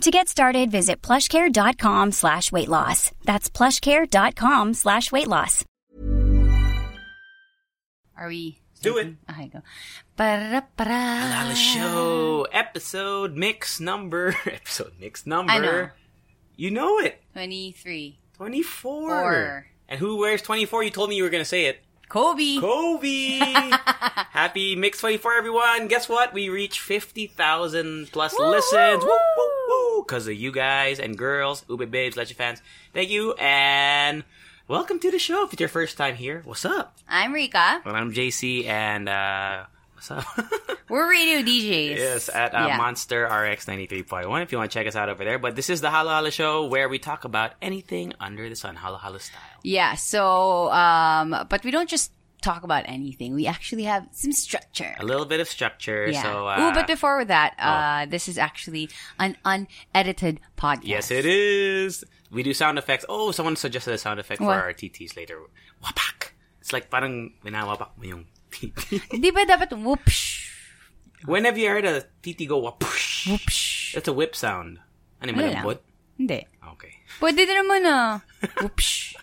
[0.00, 3.12] To get started, visit plushcare.com slash weight loss.
[3.24, 5.64] That's plushcare.com slash weight loss.
[8.16, 8.58] Are we?
[8.82, 9.14] Do it.
[9.30, 9.62] Okay, go.
[10.16, 10.88] Para-para.
[10.88, 15.52] Alala Show episode mix number episode mix number.
[15.52, 15.88] I know.
[16.56, 17.22] You know it.
[17.32, 18.18] 23.
[18.36, 19.08] Twenty four.
[19.08, 19.66] Four.
[19.88, 20.82] And who wears twenty four?
[20.82, 21.83] You told me you were gonna say it.
[22.08, 22.58] Kobe.
[22.60, 23.38] Kobe.
[24.30, 25.88] Happy Mix 24, everyone.
[25.88, 26.32] Guess what?
[26.32, 29.02] We reached 50,000 plus Woo, listens.
[29.02, 30.04] woo, Woo, woo.
[30.04, 32.62] Because of you guys and girls, Ube Babes, Legend fans.
[32.92, 33.32] Thank you.
[33.34, 34.22] And
[34.68, 35.44] welcome to the show.
[35.46, 36.96] If it's your first time here, what's up?
[37.08, 37.80] I'm Rica.
[37.84, 39.64] Well, I'm JC and, uh,
[39.94, 40.24] what's up?
[40.88, 41.96] We're radio DJs.
[41.96, 42.76] Yes, at uh, Yeah.
[42.76, 45.38] Monster RX 93.1 if you want to check us out over there.
[45.38, 48.76] But this is the Halo Halo Show where we talk about anything under the sun,
[48.76, 49.40] Halo Halo style.
[49.64, 52.12] Yeah, so, um, but we don't just
[52.44, 53.34] talk about anything.
[53.34, 54.94] We actually have some structure.
[55.00, 56.06] A little bit of structure.
[56.06, 56.22] Yeah.
[56.22, 60.84] So, uh, Ooh, but before that, uh, this is actually an unedited podcast.
[60.84, 62.04] Yes, it is.
[62.30, 63.08] We do sound effects.
[63.08, 65.40] Oh, someone suggested a sound effect for our TTs later.
[65.82, 66.36] Wapak.
[66.60, 69.00] It's like parang winawapak mo yung TT.
[69.24, 70.52] Di ba dapat whoopsh?
[71.24, 73.32] when have you heard a TT go wapush?
[73.32, 73.94] Whoopsh.
[73.96, 74.80] That's a whip sound.
[75.20, 75.64] Ano yung Wala lang.
[75.64, 75.80] malambot?
[76.20, 76.40] Hindi.
[76.76, 76.92] Okay.
[77.20, 78.20] Pwede din naman ah.
[78.60, 79.16] Whoopsh.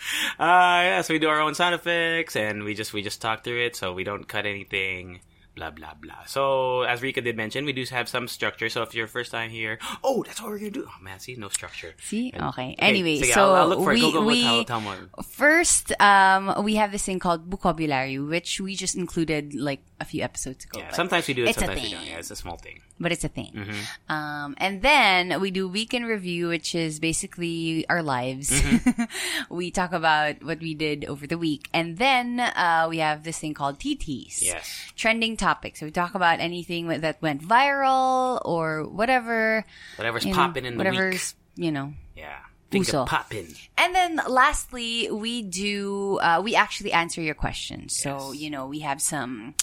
[0.38, 3.42] Uh, yeah, so we do our own sound effects and we just, we just talk
[3.42, 5.20] through it so we don't cut anything.
[5.58, 6.22] Blah, blah, blah.
[6.26, 8.68] So, as Rica did mention, we do have some structure.
[8.68, 10.86] So, if you're first time here, oh, that's what we're gonna do.
[10.86, 11.94] Oh, man, see, no structure.
[11.98, 12.30] See?
[12.30, 12.76] And- Okay.
[12.78, 14.12] Anyway, sige, so I'll, I'll look for we, it.
[14.12, 14.80] Go, go, we tell, tell
[15.22, 20.22] first um we have this thing called vocabulary, which we just included like a few
[20.22, 20.78] episodes ago.
[20.78, 22.06] Yeah, sometimes we do it, sometimes we don't.
[22.06, 22.80] Yeah, it's a small thing.
[23.00, 23.52] but it's a thing.
[23.54, 24.12] Mm-hmm.
[24.12, 28.50] Um, and then we do weekend review, which is basically our lives.
[28.50, 29.02] Mm-hmm.
[29.54, 33.38] we talk about what we did over the week, and then uh, we have this
[33.38, 34.42] thing called TTs.
[34.42, 34.92] Yes.
[34.96, 35.47] Trending topics.
[35.76, 39.64] So we talk about anything that went viral or whatever.
[39.96, 41.64] Whatever's you know, popping in the whatever's, week.
[41.66, 42.36] you know, Yeah.
[42.70, 43.02] Think Uso.
[43.02, 43.48] of popping.
[43.80, 47.96] and then lastly, we do, uh, we actually answer your questions.
[47.96, 48.42] So, Yes.
[48.42, 49.54] you know, we have some,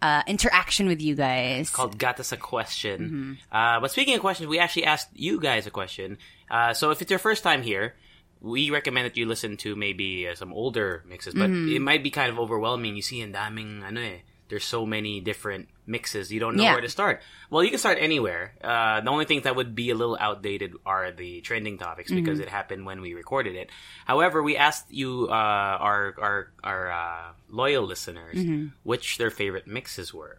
[0.00, 1.66] uh, interaction with you guys.
[1.66, 2.96] It's called Got Us a Question.
[3.00, 3.32] Mm-hmm.
[3.50, 6.18] Uh, but speaking of questions, we actually asked you guys a question.
[6.48, 7.96] Uh, so if it's your first time here,
[8.40, 11.74] we recommend that you listen to maybe uh, some older mixes, but Mm-hmm.
[11.74, 12.94] it might be kind of overwhelming.
[12.94, 16.32] You see, ang daming, ano eh, there's so many different mixes.
[16.32, 16.72] You don't know Yeah.
[16.72, 17.20] where to start.
[17.50, 18.52] Well, you can start anywhere.
[18.62, 22.38] Uh, the only things that would be a little outdated are the trending topics because
[22.38, 22.48] Mm-hmm.
[22.48, 23.70] it happened when we recorded it.
[24.04, 25.32] However, we asked you, uh,
[25.80, 28.36] our, our, our, uh, loyal listeners,
[28.82, 30.38] which their favorite mixes were.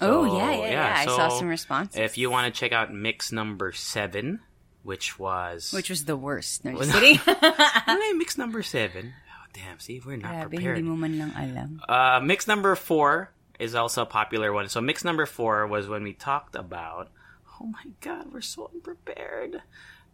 [0.00, 0.04] Mm-hmm.
[0.04, 0.94] Oh, So, yeah, yeah, yeah.
[0.96, 1.96] I saw some responses.
[2.00, 4.40] If you want to check out mix number seven,
[4.82, 6.64] which was Which was the worst.
[6.64, 7.20] No, just kidding.
[8.18, 9.14] Mix number seven?
[9.28, 10.76] Oh, damn, see, we're not Grabe, prepared.
[10.78, 11.80] hindi mo man lang alam.
[11.88, 14.68] Uh, mix number four is also a popular one.
[14.68, 17.10] So mix number four was when we talked about.
[17.60, 19.62] Oh my god, we're so unprepared.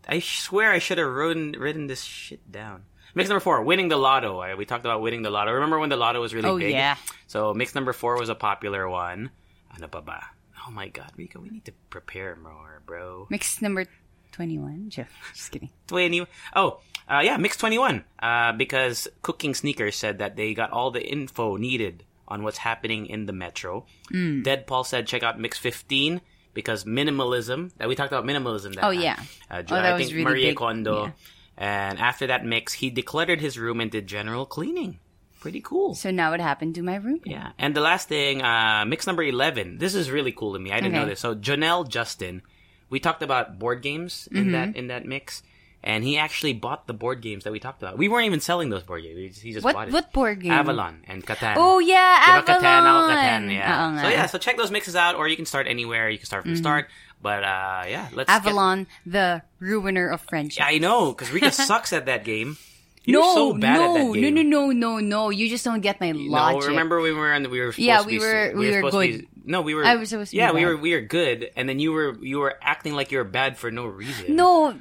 [0.08, 2.84] I swear I should have written written this shit down.
[3.14, 4.38] Mix number four, winning the lotto.
[4.56, 5.52] We talked about winning the lotto.
[5.52, 6.70] Remember when the lotto was really Oh, big?
[6.72, 6.96] yeah.
[7.26, 9.30] So mix number four was a popular one.
[9.74, 10.20] Ano pa ba?
[10.66, 13.26] Oh my god, Rica, we need to prepare more, bro.
[13.30, 13.86] Mix number
[14.32, 14.90] 21.
[14.90, 15.70] Jeff, just kidding.
[15.88, 16.78] 20 oh
[17.10, 21.56] uh, yeah mix 21 uh, because cooking sneakers said that they got all the info
[21.56, 24.42] needed on what's happening in the metro Mm.
[24.44, 26.20] dead paul said check out mix 15
[26.54, 29.02] because minimalism that we talked about minimalism that Oh, time.
[29.02, 29.18] yeah.
[29.50, 30.56] uh, Oh, i think really Marie big.
[30.56, 31.12] kondo Yeah.
[31.56, 34.98] and after that mix he decluttered his room and did general cleaning
[35.41, 37.20] pretty cool So now what happened to my room?
[37.24, 37.52] yeah.
[37.58, 39.78] And the last thing, uh, mix number 11.
[39.78, 40.70] This is really cool to me.
[40.70, 41.20] I didn't know this.
[41.20, 42.42] So, Janelle Justin,
[42.91, 44.52] we talked about board games in Mm-hmm.
[44.52, 45.42] that, in that mix.
[45.82, 47.96] And he actually bought the board games that we talked about.
[47.96, 49.16] We weren't even selling those board games.
[49.18, 49.94] He just- He just What- bought it.
[49.94, 50.52] what board game?
[50.52, 51.54] Avalon and Catan.
[51.56, 53.16] Oh, yeah, Diba Catan, Avalon.
[53.16, 54.03] Catan, yeah.
[54.03, 54.27] So, yeah.
[54.27, 56.10] So, check those mixes out, or you can start anywhere.
[56.10, 56.88] You can start from the start.
[57.22, 58.09] But, uh, yeah.
[58.12, 60.62] Let's get- Avalon, the ruiner of friendship.
[60.66, 62.59] I know, because Rica sucks at that game.
[63.04, 65.30] You're no, so bad no, at that no, no, no, no, no.
[65.30, 66.68] You just don't get my No, logic.
[66.68, 68.91] remember we were on the, we were supposed Yeah, to we be, were- we were
[68.91, 69.21] good.
[69.22, 69.84] be- no, we were.
[69.86, 70.66] I was supposed to be Yeah, we bad.
[70.68, 73.56] were we were good, and then you were you were acting like you were bad
[73.56, 74.36] for no reason.
[74.36, 74.78] No,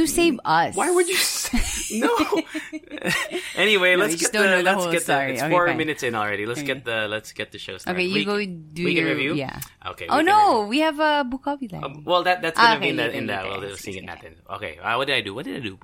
[0.00, 0.72] to save us.
[0.74, 1.16] Why would you?
[1.20, 2.08] Say, No.
[3.56, 5.32] anyway, No, let's get the the let's get the story.
[5.34, 5.76] it's Okay, four fine.
[5.76, 6.46] minutes in already.
[6.46, 6.66] Let's Okay.
[6.74, 7.98] get the let's get the show started.
[8.00, 9.34] Okay, you We go can- do we can your review?
[9.34, 9.60] yeah.
[9.92, 10.06] Okay.
[10.08, 10.68] Oh no, review.
[10.70, 11.82] we have a vocabulary.
[11.84, 13.72] Um, well, that that's Ah, gonna be in okay, the in later, the well, later.
[13.74, 14.32] the singing Okay.
[14.56, 15.34] Okay, uh, what did I do?
[15.34, 15.78] What did I do?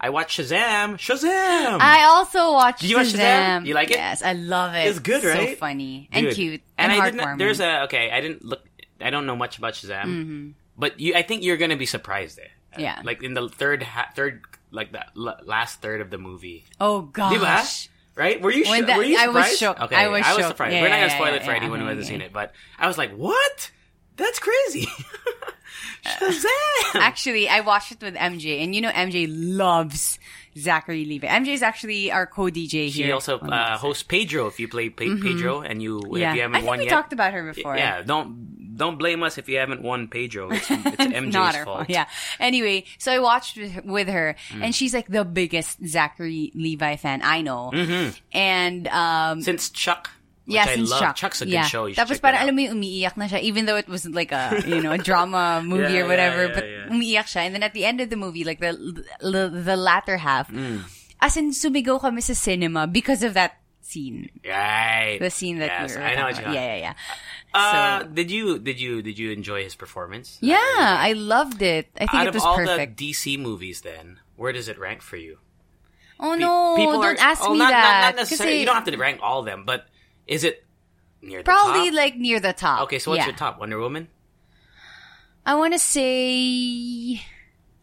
[0.00, 0.98] I watched Shazam.
[0.98, 1.78] Shazam.
[1.80, 3.62] I also watched Did you watch Shazam?
[3.62, 3.66] Shazam.
[3.66, 3.96] You like it?
[3.96, 4.86] Yes, I love it.
[4.88, 5.50] It's good, right?
[5.50, 7.20] So funny and cute And, and, I didn't.
[7.20, 7.38] heartwarming.
[7.38, 8.10] There's a okay.
[8.10, 8.62] I didn't look.
[9.00, 10.48] I don't know much about Shazam, Mm-hmm.
[10.78, 11.14] but you.
[11.14, 12.50] I think you're gonna be surprised there.
[12.76, 13.00] Uh, Yeah.
[13.04, 16.64] Like in the third ha- third like the l- last third of the movie.
[16.80, 17.34] oh gosh.
[17.34, 17.88] Diba?
[18.14, 18.40] Right?
[18.42, 19.36] Were you, sh- that- were you surprised?
[19.36, 19.80] I was shocked.
[19.82, 20.46] Okay, I was shook.
[20.48, 20.74] surprised.
[20.74, 22.52] Yeah, We're not gonna spoil yeah, it for yeah, anyone who hasn't seen it, but
[22.78, 23.70] I was like, "What?
[24.16, 24.86] That's crazy!"
[26.04, 26.94] Shazam!
[26.94, 30.18] Actually, I watched it with MJ, and you know MJ loves
[30.58, 31.26] Zachary Levi.
[31.26, 33.06] MJ is actually our co-DJ here.
[33.06, 34.46] She also uh, hosts Pedro.
[34.46, 36.16] If you play Pe- Pedro and you Mm-hmm.
[36.16, 36.30] yeah.
[36.30, 37.76] if you haven't I think won we yet, talked about her before.
[37.76, 40.50] yeah, don't don't blame us if you haven't won Pedro.
[40.50, 41.86] It's, it's MJ's not her fault.
[41.86, 41.90] fault.
[41.94, 42.10] Yeah.
[42.42, 43.54] Anyway, so I watched
[43.86, 44.66] with, her, Mm.
[44.66, 47.70] and she's like the biggest Zachary Levi fan I know.
[48.34, 50.10] And um, Since Chuck,
[50.42, 50.50] Mm-hmm.
[50.50, 51.00] which yeah, I since love.
[51.06, 51.14] Chuck.
[51.22, 51.70] Chuck's a good yeah.
[51.70, 51.86] show.
[51.86, 54.58] You Tapos parang alam mo yung umiiyak na siya, even though it was like a,
[54.66, 57.46] you know, a drama movie Yeah, or whatever, yeah, but umiiyak siya.
[57.46, 58.74] And then at the end of the movie, like the,
[59.22, 60.82] the, the latter half, Mm.
[61.22, 63.54] as in sumigaw kami sa cinema because of that
[63.86, 64.34] scene.
[64.42, 65.22] Right.
[65.22, 66.50] The scene that yes, we were I know about.
[66.50, 66.94] Yeah, yeah, yeah.
[67.54, 70.38] Uh, So- did you did you did you enjoy his performance?
[70.40, 71.88] Yeah, I loved it.
[71.96, 72.96] I think Out it of was all perfect.
[72.96, 75.38] the DC movies, then where does it rank for you?
[76.18, 77.82] oh Pe- no, don't are- ask oh, me not, that.
[77.82, 78.54] Not, not necessarily.
[78.56, 79.84] Kasi You don't have to rank all of them, but
[80.26, 80.64] is it
[81.20, 81.96] near the Probably top?
[81.98, 82.88] like near the top.
[82.88, 83.26] Okay, so what's yeah.
[83.26, 83.58] your top?
[83.60, 84.08] Wonder Woman.
[85.44, 87.20] I want to say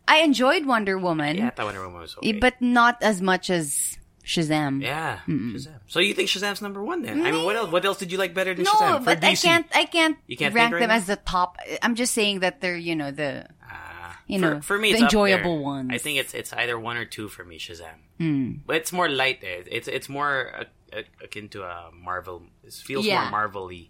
[0.08, 2.32] I enjoyed Wonder Woman, Yeah, I thought Wonder Woman was okay.
[2.34, 3.99] but not as much as
[4.30, 4.82] Shazam.
[4.84, 5.80] yeah, Shazam.
[5.88, 7.26] So you think Shazam's number one then?
[7.26, 7.72] I mean, what else?
[7.72, 9.00] What else did you like better than No, Shazam?
[9.00, 9.44] For but I DC?
[9.44, 9.66] can't.
[9.74, 10.96] I can't, You can't rank think right them now?
[11.02, 11.58] as the top.
[11.82, 14.94] I'm just saying that they're you know the Ah, you for, know, for me, the
[14.94, 15.64] it's up enjoyable there.
[15.74, 15.90] ones.
[15.92, 17.98] I think it's it's either one or two for me, Shazam.
[18.20, 18.52] Hmm.
[18.68, 19.40] But it's more light.
[19.44, 19.64] eh.
[19.66, 20.64] It's it's more uh,
[20.96, 22.44] uh, akin to a Marvel.
[22.64, 23.22] It feels Yeah.
[23.24, 23.90] more Marvel-y.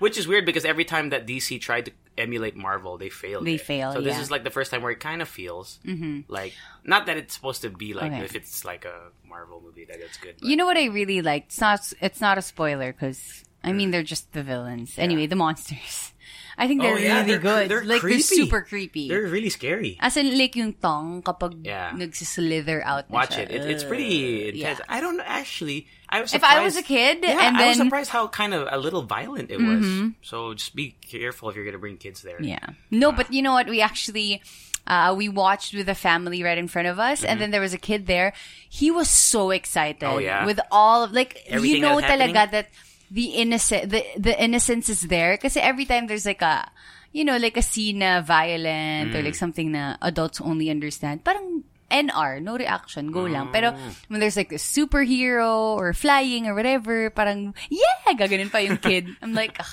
[0.00, 3.46] Which is weird because every time that DC tried to emulate Marvel, they failed.
[3.46, 3.60] They it.
[3.60, 4.22] fail, So this yeah.
[4.22, 6.20] is like the first time where it kind of feels mm-hmm.
[6.28, 6.54] like
[6.84, 8.24] not that it's supposed to be like Okay.
[8.24, 10.36] if it's like a Marvel movie that it's good.
[10.38, 11.48] but- you know what I really liked.
[11.48, 11.92] It's not.
[12.00, 13.76] It's not a spoiler because I mm.
[13.76, 14.98] mean they're just the villains.
[14.98, 16.12] Anyway, the monsters.
[16.58, 17.64] I think they're Oh, yeah, really they're good.
[17.70, 18.18] they're like creepy.
[18.18, 19.06] they're super creepy.
[19.08, 19.94] They're really scary.
[20.02, 21.94] As in, like yung tongue kapag Yeah.
[21.94, 23.46] nagsislither out Watch siya.
[23.46, 23.62] it.
[23.62, 23.70] it.
[23.70, 24.82] It's pretty intense.
[24.82, 24.90] yeah.
[24.90, 25.86] I don't actually.
[26.10, 26.58] I was If surprised.
[26.58, 29.54] I was a kid yeah, and I was surprised how kind of a little violent
[29.54, 30.10] it was.
[30.26, 32.42] So just be careful if you're gonna bring kids there.
[32.42, 32.74] Yeah.
[32.90, 33.68] No, but you know what?
[33.70, 34.42] We actually,
[34.88, 37.76] uh, we watched with a family right in front of us, and then there was
[37.76, 38.32] a kid there.
[38.72, 40.00] He was so excited.
[40.00, 40.16] Mm-hmm.
[40.16, 40.42] Oh, yeah?
[40.48, 42.34] With all of, like, Everything you know that's happening?
[42.34, 42.66] talaga that
[43.10, 45.36] the innocent, the, the innocence is there.
[45.36, 46.70] Kasi every time there's like a,
[47.12, 49.14] you know, like a scene na violent Mm.
[49.16, 53.48] or like something na adults only understand, parang NR, no reaction, go lang.
[53.48, 53.92] Pero Mm.
[54.12, 59.08] when there's like a superhero or flying or whatever, parang, yeah, gaganin pa yung kid.
[59.22, 59.72] I'm like, ugh,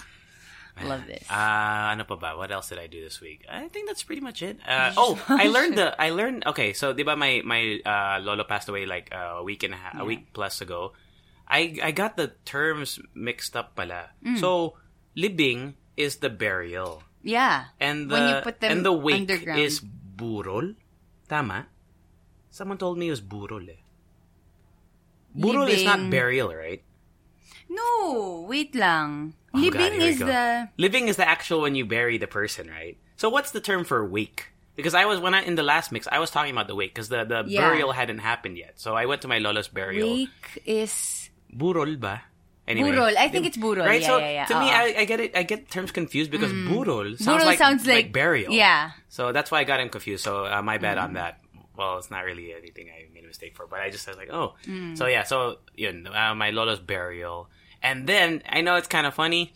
[0.88, 1.28] love this.
[1.28, 2.38] Uh, ano pa ba?
[2.40, 3.44] What else did I do this week?
[3.52, 4.60] I think that's pretty much it.
[4.64, 8.70] Uh, oh, I learned the, I learned, okay, so diba my, my, uh, lolo passed
[8.70, 10.94] away like uh, a week and a half, a week plus ago.
[11.48, 14.10] I, I got the terms mixed up pala.
[14.26, 14.40] Mm.
[14.40, 14.78] So,
[15.16, 17.04] libing is the burial.
[17.24, 17.66] yeah.
[17.80, 20.76] And the, when you put them and the wake is burol.
[21.30, 21.68] Tama?
[22.52, 23.82] Someone told me it was burol eh.
[25.38, 26.82] Burol is not burial, right?
[27.70, 29.34] No, wait lang.
[29.54, 32.98] Oh, Living we is the living is the actual when you bury the person, right?
[33.18, 34.52] So what's the term for wake?
[34.76, 36.94] Because I was when I in the last mix, I was talking about the wake
[36.94, 37.62] because the the Yeah.
[37.62, 38.80] burial hadn't happened yet.
[38.80, 40.08] So I went to my lola's burial.
[40.14, 42.22] wake is Burol ba?
[42.68, 43.16] Anyway, Burol.
[43.16, 43.86] I think it's burol.
[43.86, 44.02] Right?
[44.02, 44.46] Yeah, so yeah, yeah.
[44.46, 45.38] to me, I, I get it.
[45.38, 48.52] I get terms confused because burol sounds Burol like sounds like- burial.
[48.52, 48.92] yeah.
[49.10, 50.24] So that's why I got him confused.
[50.24, 51.40] So uh, my bad on that.
[51.78, 54.32] Well, it's not really anything I made a mistake for, but I just was like,
[54.32, 54.56] oh.
[54.96, 57.50] So yeah, so yun, uh, my lola's burial,
[57.84, 59.54] and then I know it's kind of funny.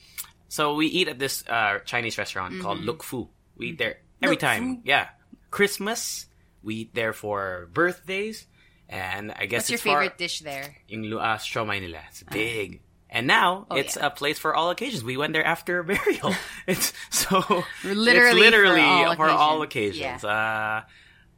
[0.50, 3.30] So we eat at this uh, Chinese restaurant called Luk Fu.
[3.58, 4.76] We eat there every Luk time.
[4.78, 4.82] Fu?
[4.84, 5.08] Yeah,
[5.50, 6.28] Christmas.
[6.62, 8.46] We eat there for birthdays,
[8.90, 10.76] and I guess What's your far- favorite dish there?
[10.90, 12.02] yung lu- uh, siomai nila.
[12.10, 12.82] It's big.
[13.10, 14.06] And now Oh, it's yeah.
[14.06, 15.04] a place for all occasions.
[15.04, 16.36] We went there after a burial.
[16.68, 17.42] it's so
[17.84, 20.22] Literally it's literally for all for all occasions.
[20.22, 20.24] occasions.
[20.26, 20.82] Uh,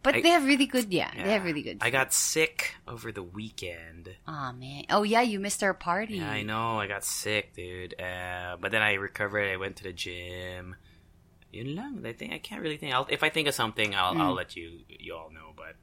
[0.03, 1.77] But I- they have really good, yeah, They have really good.
[1.79, 4.09] I got sick over the weekend.
[4.27, 4.89] Oh man.
[4.89, 6.17] Oh yeah, you missed our party.
[6.17, 6.81] Yeah, I know.
[6.81, 7.93] I got sick, dude.
[8.01, 9.45] Uh, but then I recovered.
[9.45, 10.73] I went to the gym.
[11.53, 12.01] Yun lang.
[12.01, 12.95] I think I can't really think.
[12.97, 14.21] I'll, if I think of something, I'll Mm.
[14.25, 15.53] I'll let you you all know.
[15.55, 15.77] But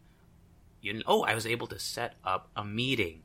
[0.80, 3.23] you oh, I was able to set up a meeting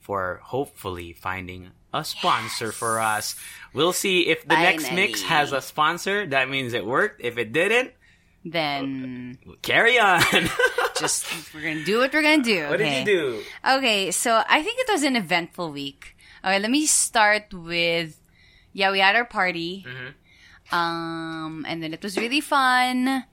[0.00, 3.36] for hopefully finding a sponsor for us.
[3.72, 6.26] We'll see if the next mix has a sponsor.
[6.26, 7.20] That means it worked.
[7.22, 7.92] If it didn't,
[8.44, 10.22] Then carry on.
[10.98, 12.68] just we're gonna do what we're gonna do.
[12.68, 13.04] What okay?
[13.04, 13.42] did you do?
[13.78, 16.16] Okay, so I think it was an eventful week.
[16.44, 18.18] Okay, let me start with
[18.72, 19.86] yeah, we had our party.
[19.86, 20.74] Mm-hmm.
[20.74, 23.24] Um and then it was really fun.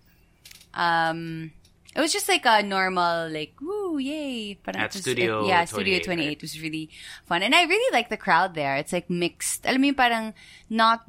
[0.73, 1.51] Um
[1.99, 5.67] it was just like a normal like woo yay Parang At it Studio it- yeah
[5.67, 6.41] Studio 28, 28 right?
[6.41, 6.87] was really
[7.27, 7.43] fun.
[7.43, 8.79] And I really like the crowd there.
[8.79, 9.67] It's like mixed.
[9.67, 10.25] Alam mo yung parang
[10.71, 11.03] not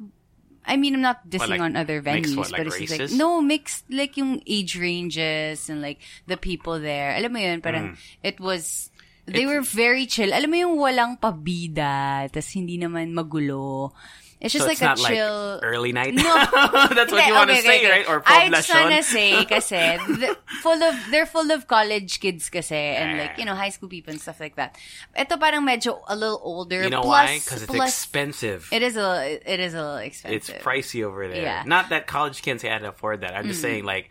[0.61, 3.17] I mean I'm not dissing like, on other venues what, like but it's just like
[3.17, 7.15] no mixed like yung age ranges and like the people there.
[7.17, 7.97] Alam mo yun parang Mm.
[8.21, 8.91] it was
[9.25, 10.29] they were very chill.
[10.33, 13.93] Alam mo yung walang pabida tas hindi naman magulo
[14.41, 16.13] it's just So like it's not a chill like early night.
[16.15, 16.23] No.
[16.25, 17.91] That's what Hindi, you want to okay, say, okay, okay.
[17.91, 18.09] right?
[18.09, 19.77] Or I just wanna say kasi
[20.17, 23.87] the, full of they're full of college kids kasi and like you know high school
[23.87, 24.81] people and stuff like that.
[25.13, 26.81] Ito parang medyo a little older.
[26.81, 27.37] You know plus, why?
[27.37, 28.67] Because it's plus, expensive.
[28.73, 30.55] It is a it is a little expensive.
[30.55, 31.41] it's pricey over there.
[31.41, 31.63] Yeah.
[31.65, 33.35] Not that college kids can't afford that.
[33.35, 34.09] I'm just saying, like,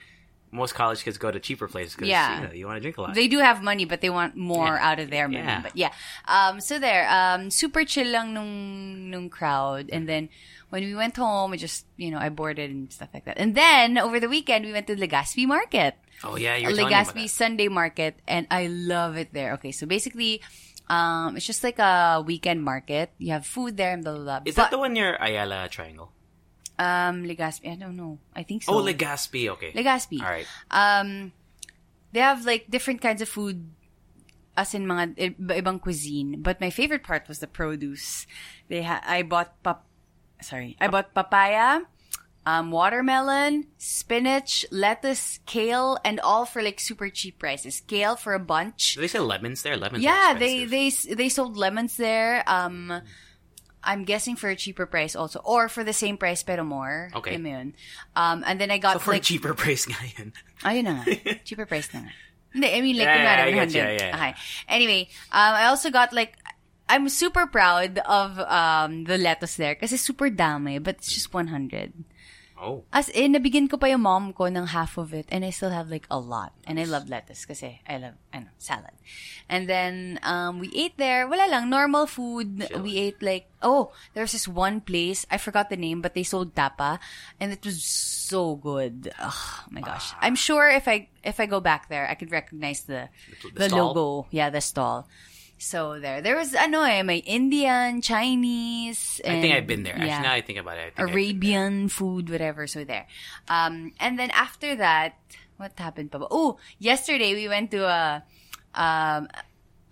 [0.53, 2.41] most college kids go to cheaper places because Yeah.
[2.43, 3.15] you, know, you want to drink a lot.
[3.15, 4.89] They do have money, but they want more Yeah.
[4.91, 5.47] out of their money.
[5.47, 5.63] Yeah.
[5.63, 5.93] But yeah,
[6.27, 10.29] um, so there, um, super chill lang nung nung crowd, and then
[10.71, 13.39] when we went home, we just you know I boarded and stuff like that.
[13.39, 15.95] And then over the weekend, we went to Legazpi Market.
[16.23, 17.31] oh yeah, you're telling me about Legazpi.
[17.31, 19.55] Sunday Market, and I love it there.
[19.57, 20.43] Okay, so basically,
[20.91, 23.11] um, it's just like a weekend market.
[23.19, 24.51] You have food there and blah blah blah.
[24.51, 26.13] Is that the one near Ayala Triangle?
[26.81, 27.69] Um Legazpi?
[27.69, 28.17] I don't know.
[28.33, 28.73] I think so.
[28.73, 29.53] Oh, Legazpi.
[29.53, 29.77] Okay.
[29.77, 30.25] Legazpi.
[30.25, 30.49] All right.
[30.73, 31.33] Um,
[32.17, 33.69] they have like different kinds of food,
[34.57, 36.41] as in mga iba- ibang cuisine.
[36.41, 38.25] But my favorite part was the produce.
[38.73, 39.85] They ha- I bought pap,
[40.41, 41.85] sorry, I bought papaya,
[42.49, 47.85] um, watermelon, spinach, lettuce, kale, and all for like super cheap prices.
[47.85, 48.95] Kale for a bunch.
[48.97, 49.77] Do they sell lemons there?
[49.77, 50.03] Lemons.
[50.03, 52.41] Yeah, they they they sold lemons there.
[52.49, 53.03] Um,
[53.83, 57.11] I'm guessing for a cheaper price also, or for the same price pero more.
[57.17, 57.35] Okay.
[57.35, 57.69] Alam yun?
[58.15, 60.33] Um, and then I got So for like a cheaper price nga yun.
[60.65, 61.05] Ayun na nga.
[61.49, 62.13] Cheaper price na nga.
[62.53, 63.73] Hindi, I mean, like, Yeah, yeah, I get 100.
[63.73, 64.17] you, yeah, yeah.
[64.17, 64.33] Okay.
[64.69, 66.35] Anyway, um, I also got, like,
[66.91, 71.33] I'm super proud of um, the lettuce there because it's super dami, but it's just
[71.33, 71.95] 100.
[72.61, 72.85] Oh.
[72.93, 75.71] As in, nabigyan ko pa yung mom ko ng half of it and I still
[75.73, 76.53] have, like, a lot.
[76.69, 78.93] And I love lettuce kasi I love, ano, salad.
[79.49, 81.25] And then, um, we ate there.
[81.27, 82.69] Wala lang, normal food.
[82.85, 86.55] We ate, like, oh, there's this one place, I forgot the name, but they sold
[86.55, 87.01] tapa.
[87.41, 89.09] And it was so good.
[89.17, 90.13] Oh, my gosh.
[90.21, 93.09] I'm sure if I, if I go back there, I could recognize the,
[93.57, 93.95] The the, stall?
[93.95, 94.27] logo.
[94.31, 95.09] Yeah, the stall.
[95.61, 99.21] So there, there was ano eh, may Indian, Chinese.
[99.21, 99.93] I think I've been there.
[99.93, 100.23] Actually, yeah.
[100.25, 100.97] now I think about it.
[100.97, 102.67] I think Arabian food, whatever.
[102.67, 103.07] So there.
[103.47, 105.21] Um, and then after that,
[105.61, 106.27] what happened pa ba?
[106.33, 108.25] Oh, yesterday we went to a,
[108.73, 109.29] um,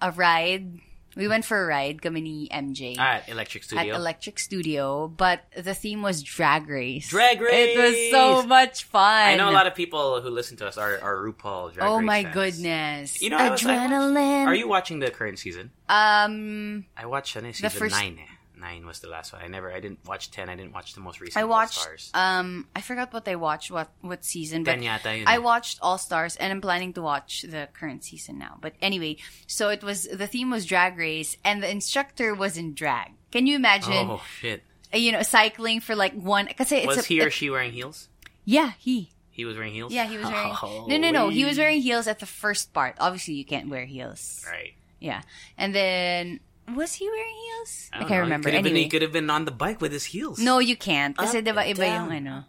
[0.00, 0.80] a ride.
[1.18, 2.96] We went for a ride, kami ni MJ.
[2.96, 3.96] At Electric At Studio.
[3.96, 7.08] Electric Studio, but the theme was Drag Race.
[7.10, 7.74] Drag Race!
[7.74, 9.02] It was so much fun.
[9.02, 11.90] I know a lot of people who listen to us are, are RuPaul Drag Race.
[11.90, 12.34] Oh Race my fans.
[12.34, 13.20] goodness!
[13.20, 14.46] You know, I was- I watched- adrenaline.
[14.46, 15.72] Are you watching the current season?
[15.88, 18.18] Um, I watched ano, season first- nine.
[18.22, 18.32] Eh.
[18.60, 19.42] Nine was the last one.
[19.42, 19.72] I never.
[19.72, 20.48] I didn't watch ten.
[20.48, 21.40] I didn't watch the most recent.
[21.40, 21.86] I watched.
[22.14, 23.70] Um, I forgot what I watched.
[23.70, 24.64] What what season?
[24.64, 28.58] But I watched All Stars, and I'm planning to watch the current season now.
[28.60, 32.74] But anyway, so it was the theme was Drag Race, and the instructor was in
[32.74, 33.12] drag.
[33.30, 34.08] Can you imagine?
[34.10, 34.62] Oh shit!
[34.92, 36.46] You know, cycling for like one.
[36.46, 38.08] Because it's Was a, he or it- she wearing heels?
[38.44, 39.10] Yeah, he.
[39.30, 39.92] He was wearing heels.
[39.92, 40.52] Yeah, he was wearing.
[40.62, 41.28] Oh, no, no, no.
[41.28, 42.96] He was wearing heels at the first part.
[42.98, 44.44] Obviously, you can't wear heels.
[44.50, 44.72] Right.
[44.98, 45.22] Yeah,
[45.56, 46.40] and then
[46.76, 47.90] was he wearing heels?
[47.92, 48.24] I, don't can't know.
[48.24, 48.48] remember.
[48.50, 48.82] He could, have been, Anyway.
[48.84, 50.38] he could have been on the bike with his heels.
[50.38, 51.16] No, you can't.
[51.16, 52.44] Kasi Up diba and iba yung ano.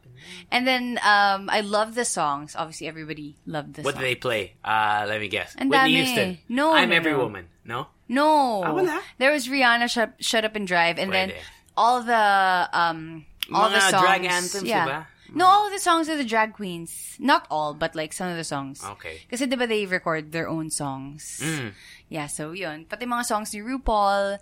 [0.52, 2.56] And then, um, I love the songs.
[2.56, 4.04] Obviously, everybody loved the What songs.
[4.04, 4.54] did they play?
[4.64, 5.56] Uh, let me guess.
[5.58, 6.06] Ang Whitney dami.
[6.06, 6.38] Houston.
[6.50, 7.20] No, I'm no, every no.
[7.20, 7.48] woman.
[7.66, 7.88] No.
[8.08, 8.64] No.
[8.64, 9.02] Ah, wala?
[9.18, 11.46] There was Rihanna, Shut, Shut Up and Drive, and then Pwede.
[11.78, 14.04] all the, um, all the songs.
[14.04, 14.86] drag anthems, yeah.
[14.86, 15.06] diba?
[15.36, 17.16] No, all of the songs are the drag queens.
[17.20, 18.84] Not all, but like some of the songs.
[18.84, 19.22] Okay.
[19.30, 21.40] Kasi diba they record their own songs.
[21.44, 21.74] Mm.
[22.10, 22.86] Yeah, so yun.
[22.86, 24.40] Pati mga songs ni RuPaul.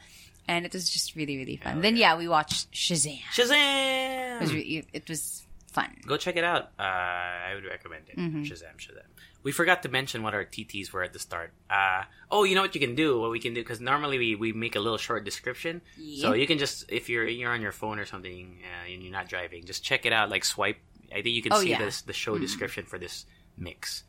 [0.48, 1.82] And it was just really, really fun.
[1.82, 3.20] then yeah, we watched Shazam.
[3.20, 4.40] It Shazam!
[4.40, 5.92] was, re- it was fun.
[6.08, 6.72] Go check it out.
[6.80, 8.18] Uh, I would recommend it.
[8.18, 8.44] Mm-hmm.
[8.44, 9.04] Shazam, Shazam.
[9.48, 11.56] We forgot to mention what our TTs were at the start.
[11.72, 13.16] Uh, oh, you know what you can do?
[13.24, 15.80] What we can do because normally we, we make a little short description.
[16.20, 19.16] So you can just if you're you're on your phone or something uh, and you're
[19.16, 20.28] not driving, just check it out.
[20.28, 20.84] Like swipe.
[21.16, 21.80] I think you can Oh, see yeah.
[21.80, 23.24] this the show description for this
[23.56, 24.04] mix.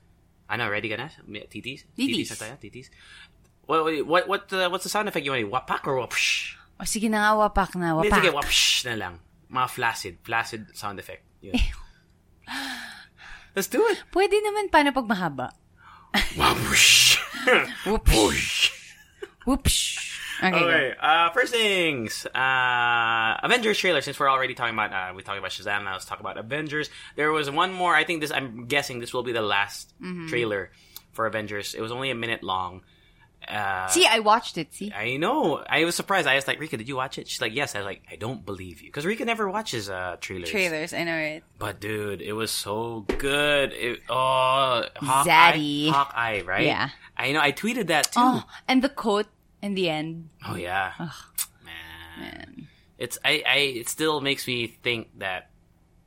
[0.50, 0.66] I know.
[0.66, 1.14] Ready, ganas?
[1.30, 1.86] TTs.
[1.94, 2.34] TTs.
[2.58, 2.90] TTs.
[3.70, 5.46] What what what uh, what's the sound effect you want?
[5.54, 6.58] Wapak or wapsh?
[6.80, 8.18] O sige na nga, wapak na, Hindi, wapak.
[8.26, 9.14] sige, wapsh na lang.
[9.54, 11.22] Mga flaccid, flaccid sound effect.
[11.46, 11.54] Yun.
[13.58, 14.06] Let's do it.
[14.14, 15.50] Pwede naman paano pag mahaba?
[16.38, 17.18] Whoosh.
[17.90, 18.70] Whoops.
[19.42, 19.98] Whoops.
[20.38, 20.54] Okay.
[20.54, 22.22] Okay, uh, first things.
[22.30, 26.04] Uh, Avengers trailer, since we're already talking about, uh, we talked about Shazam, now let's
[26.06, 26.90] talk about Avengers.
[27.18, 30.28] There was one more, I think this, I'm guessing this will be the last Mm-hmm.
[30.30, 30.70] trailer
[31.10, 31.74] for Avengers.
[31.74, 32.82] It was only a minute long.
[33.48, 34.74] Uh, See, I watched it.
[34.74, 35.64] See, I know.
[35.68, 36.26] I was surprised.
[36.28, 37.28] I was like, Rica, did you watch it?
[37.28, 37.74] She's like, yes.
[37.74, 38.88] I was like, I don't believe you.
[38.88, 40.50] Because Rica never watches uh, trailers.
[40.50, 40.92] trailers.
[40.92, 41.44] I know it.
[41.58, 43.72] But dude, it was so good.
[43.72, 45.88] It, oh, Hawkeye, Zaddy.
[45.90, 46.66] Hawkeye, right?
[46.66, 46.90] Yeah.
[47.16, 47.40] I know.
[47.40, 48.20] I tweeted that too.
[48.22, 49.26] Oh, and the quote
[49.62, 50.28] in the end.
[50.46, 50.92] Oh yeah,
[51.64, 52.68] man.
[52.96, 53.56] It's I, I.
[53.56, 55.50] It still makes me think that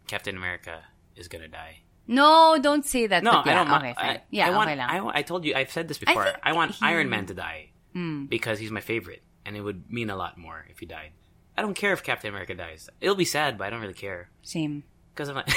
[0.07, 0.81] Captain America
[1.15, 1.79] is gonna die.
[2.07, 3.23] No, don't say that.
[3.23, 3.69] No, yeah, I don't.
[3.69, 4.09] mi- Okay, fine.
[4.09, 4.69] I, yeah, I want.
[4.69, 4.81] okay.
[4.81, 5.55] I, I told you.
[5.55, 6.23] I've said this before.
[6.23, 6.85] I, think want he-.
[6.85, 8.25] Iron Man to die hmm.
[8.25, 11.11] because he's my favorite, and it would mean a lot more if he died.
[11.57, 12.89] I don't care if Captain America dies.
[12.99, 14.83] It'll be sad, but I don't really care Same.
[15.13, 15.53] because I'm not.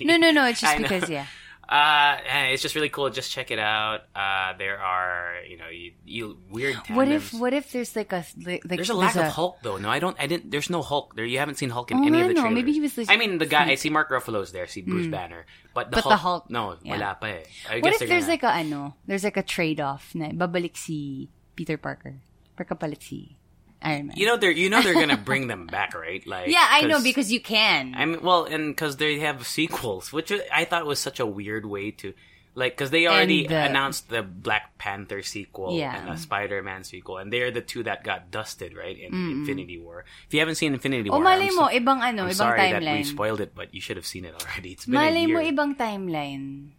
[0.00, 0.46] No, no, no.
[0.46, 1.26] It's just I because yeah.
[1.68, 2.16] Uh,
[2.48, 3.10] it's just really cool.
[3.10, 4.08] Just check it out.
[4.16, 6.96] Uh, there are you know you, you weird tandems.
[6.96, 9.76] What if what if there's like a like There's a lack of Hulk though.
[9.76, 10.16] No, I don't.
[10.18, 10.50] I didn't.
[10.50, 11.26] There's no Hulk there.
[11.28, 12.54] You haven't seen Hulk in Oh, any I of the trailers.
[12.54, 13.68] Maybe he was like- I mean, the guy.
[13.68, 14.66] I see Mark Ruffalo's there.
[14.66, 15.44] See Bruce Banner,
[15.76, 16.12] but the But Hulk.
[16.12, 16.96] the Hulk, No, yeah.
[16.96, 17.44] wala pa eh.
[17.68, 18.96] I What if there's gonna- like a ano?
[19.06, 22.16] There's like a trade off na babalik si Peter Parker.
[22.56, 23.36] Pagkapalit si
[23.80, 24.16] Iron Man.
[24.16, 26.24] You know they're you know they're gonna bring them back, right?
[26.26, 27.94] Like yeah, I know because you can.
[27.96, 31.64] I mean, well, and because they have sequels, which I thought was such a weird
[31.66, 32.14] way to,
[32.58, 35.94] like, because they already the- announced the Black Panther sequel Yeah.
[35.94, 39.78] and the Spider Man sequel, and they're the two that got dusted, right, in Infinity
[39.78, 40.02] War.
[40.26, 42.34] If you haven't seen Infinity o War, malay I'm mo, so- ibang ano, I'm ibang
[42.34, 44.72] sorry that we spoiled it, but you should have seen it already.
[44.72, 45.36] It's been Malay a year.
[45.38, 46.74] mo, ibang timeline.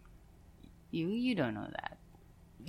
[0.92, 1.99] You you don't know that.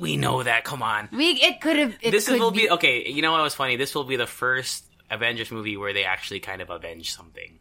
[0.00, 0.64] We know that.
[0.64, 1.08] Come on.
[1.12, 1.94] We it could have.
[2.00, 3.10] This could will be, okay.
[3.10, 3.76] You know what was funny?
[3.76, 7.58] This will be the first Avengers movie where they actually kind of avenge something.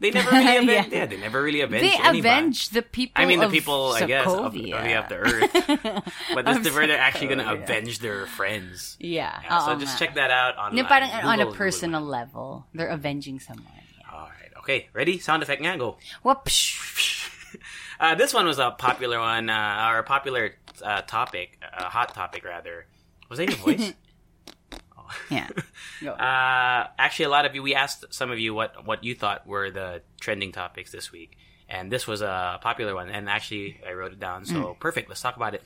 [0.00, 0.92] They never really avenge.
[0.92, 0.98] Yeah.
[1.00, 1.06] yeah.
[1.06, 1.82] they never really avenge.
[1.82, 2.18] They anybody.
[2.20, 3.22] avenge the people.
[3.22, 6.12] I mean, the people, I guess, of, of, the Earth.
[6.34, 8.96] But this is where they're actually going to avenge their friends.
[8.98, 9.40] Yeah.
[9.44, 10.74] Yeah, so oo just check that out on.
[10.74, 12.10] No, parang on a Google, Google personal it.
[12.10, 13.66] level, they're avenging someone.
[14.10, 14.52] All right.
[14.60, 14.88] Okay.
[14.94, 15.18] Ready?
[15.18, 15.76] Sound effect nga.
[15.76, 15.98] Go.
[16.22, 16.78] Whoops.
[18.00, 22.14] Uh, this one was a popular one, uh, or a popular uh, topic, a hot
[22.14, 22.86] topic rather.
[23.28, 23.94] Was that your voice?
[25.30, 25.48] Yeah.
[26.12, 29.46] Uh, actually, a lot of you, we asked some of you what, what you thought
[29.46, 31.36] were the trending topics this week.
[31.68, 33.10] And this was a popular one.
[33.10, 34.44] And actually, I wrote it down.
[34.46, 35.08] So, perfect.
[35.10, 35.62] Let's talk about it.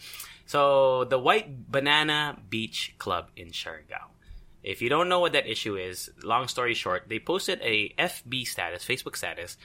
[0.46, 4.10] So, the White Banana Beach Club in Siargao.
[4.64, 8.46] If you don't know what that issue is, long story short, they posted a FB
[8.46, 9.56] status, Facebook status.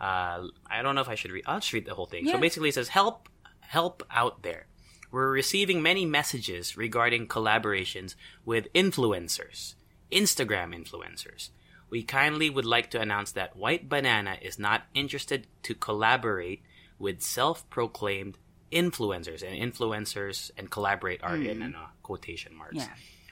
[0.00, 1.44] Uh, I don't know if I should read.
[1.46, 2.26] I'll just read the whole thing.
[2.26, 3.28] So basically, it says, "Help,
[3.60, 4.66] help out there."
[5.10, 8.14] We're receiving many messages regarding collaborations
[8.44, 9.74] with influencers,
[10.10, 11.50] Instagram influencers.
[11.88, 16.62] We kindly would like to announce that White Banana is not interested to collaborate
[16.98, 18.38] with self-proclaimed
[18.72, 22.76] influencers, and influencers and collaborate are in uh, quotation marks.
[22.76, 22.88] Yeah.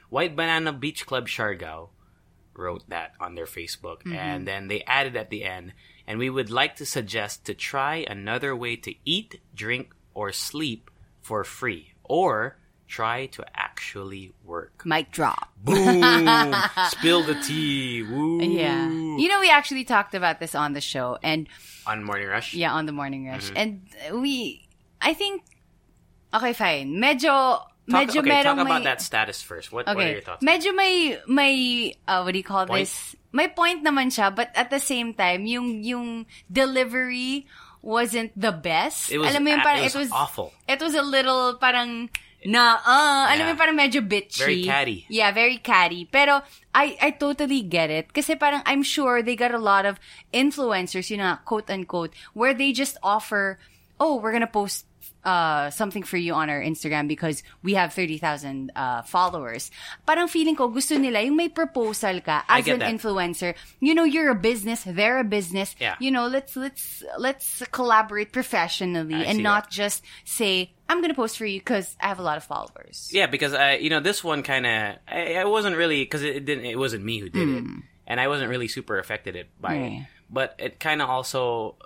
[0.08, 1.88] White Banana Beach Club Siargao
[2.54, 4.06] wrote that on their Facebook.
[4.14, 5.72] And then they added at the end,
[6.06, 10.88] and we would like to suggest to try another way to eat, drink, or sleep
[11.24, 11.96] for free.
[12.04, 14.84] Or try to actually work.
[14.84, 15.48] Mic drop.
[15.64, 16.04] Boom!
[16.92, 18.04] Spill the tea.
[18.04, 18.44] Woo!
[18.44, 18.86] Yeah.
[18.92, 21.48] You know, we actually talked about this on the show, and
[21.88, 22.52] On Morning Rush?
[22.52, 23.56] yeah, on the morning rush, Mm-hmm.
[24.12, 24.68] and we,
[25.00, 25.42] I think,
[26.32, 27.00] okay, fine.
[27.00, 29.72] Medyo, Talk, medyo okay, talk about may- that status first.
[29.72, 30.44] What, what are your thoughts?
[30.44, 32.84] Medyo may, may, uh, what do you call Point?
[32.88, 33.16] this?
[33.32, 37.46] May point naman siya, but at the same time, yung, yung delivery
[37.84, 39.12] wasn't the best.
[39.12, 40.56] It was, Alam mo parang, it was awful.
[40.64, 42.08] It was a little parang,
[42.48, 43.52] na, uh, alam mo Yeah.
[43.52, 44.40] yung parang medyo bitchy.
[44.40, 44.98] Very catty.
[45.12, 46.08] Yeah, very catty.
[46.08, 46.40] Pero,
[46.74, 48.12] I, I totally get it.
[48.12, 50.00] Kasi parang, I'm sure they got a lot of
[50.32, 53.58] influencers, you know, quote unquote, where they just offer,
[54.00, 54.86] oh, we're gonna post
[55.24, 59.70] uh, something for you on our Instagram because we have 30,000 uh, followers.
[60.06, 62.92] Parang feeling ko, gusto nila yung may proposal ka as an that.
[62.92, 63.54] influencer.
[63.80, 65.74] You know, you're a business, they're a business.
[65.80, 65.96] Yeah.
[65.98, 69.70] You know, let's, let's, let's collaborate professionally I and not that.
[69.72, 73.08] just say, I'm gonna post for you because I have a lot of followers.
[73.12, 76.44] Yeah, because I, you know, this one kind of, I, I wasn't really because it,
[76.44, 77.64] didn't, it wasn't me who did it,
[78.06, 79.90] and I wasn't really super affected it by it.
[79.90, 80.06] Mm.
[80.28, 81.76] But it kind of also,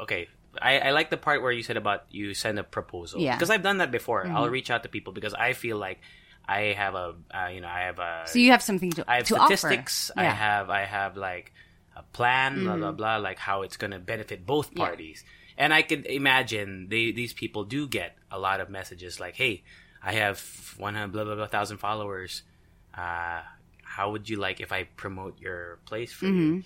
[0.00, 0.28] okay,
[0.60, 3.20] I, I like the part where you said about you send a proposal.
[3.20, 3.34] Yeah.
[3.36, 4.26] because I've done that before.
[4.26, 6.00] I'll reach out to people because I feel like
[6.46, 9.16] I have a, uh, you know, I have a, So you have something to, I
[9.16, 10.10] have to statistics.
[10.16, 10.32] I Yeah.
[10.32, 10.36] Mm.
[10.36, 11.52] have I have like
[11.96, 14.84] a plan, blah blah blah, like how it's gonna benefit both Yeah.
[14.86, 15.24] parties.
[15.56, 19.62] And I could imagine they these people do get a lot of messages like, "Hey,
[20.02, 20.38] I have
[20.76, 22.42] one hundred blah blah blah thousand followers.
[22.92, 23.42] Uh,
[23.82, 26.54] how would you like if I promote your place for Mm-hmm.
[26.56, 26.62] you?"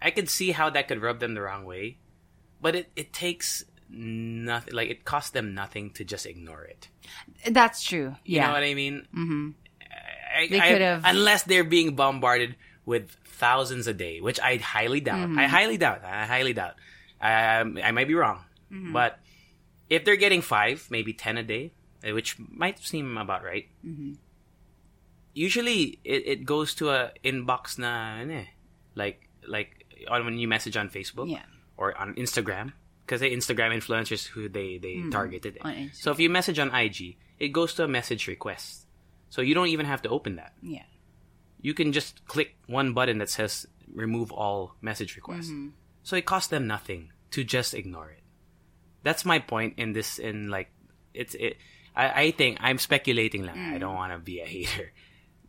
[0.00, 1.96] I could see how that could rub them the wrong way,
[2.60, 4.74] but it it takes nothing.
[4.74, 6.88] Like it costs them nothing to just ignore it.
[7.48, 8.16] That's true.
[8.24, 8.46] You Yeah.
[8.48, 9.06] know what I mean?
[9.14, 9.50] Mm-hmm.
[10.36, 15.00] I, They I- could've- unless they're being bombarded with thousands a day, which I highly
[15.00, 15.28] doubt.
[15.28, 15.38] Mm-hmm.
[15.38, 16.04] I highly doubt.
[16.04, 16.74] I highly doubt.
[17.20, 18.92] Um, I might be wrong, Mm-hmm.
[18.92, 19.18] but
[19.88, 21.72] if they're getting five, maybe ten a day,
[22.04, 23.66] eh, which might seem about right.
[23.86, 24.14] Mm-hmm.
[25.34, 28.44] Usually, it, it goes to a inbox na eh,
[28.94, 31.44] like like on when you message on Facebook Yeah.
[31.76, 32.72] Or on Instagram
[33.04, 35.58] because they Instagram influencers who they they targeted.
[35.64, 35.68] Eh.
[35.68, 35.94] Instagram.
[35.94, 38.86] So if you message on IG, it goes to a message request.
[39.30, 40.52] So you don't even have to open that.
[40.62, 40.84] Yeah.
[41.60, 45.48] You can just click one button that says remove all message requests.
[45.48, 45.68] Mm-hmm.
[46.02, 48.22] So it costs them nothing to just ignore it.
[49.02, 50.18] That's my point in this.
[50.18, 50.70] In like,
[51.14, 51.58] it's it.
[51.94, 53.44] I, I think I'm speculating.
[53.44, 53.56] Lang.
[53.56, 53.74] Mm.
[53.74, 54.92] I don't want to be a hater.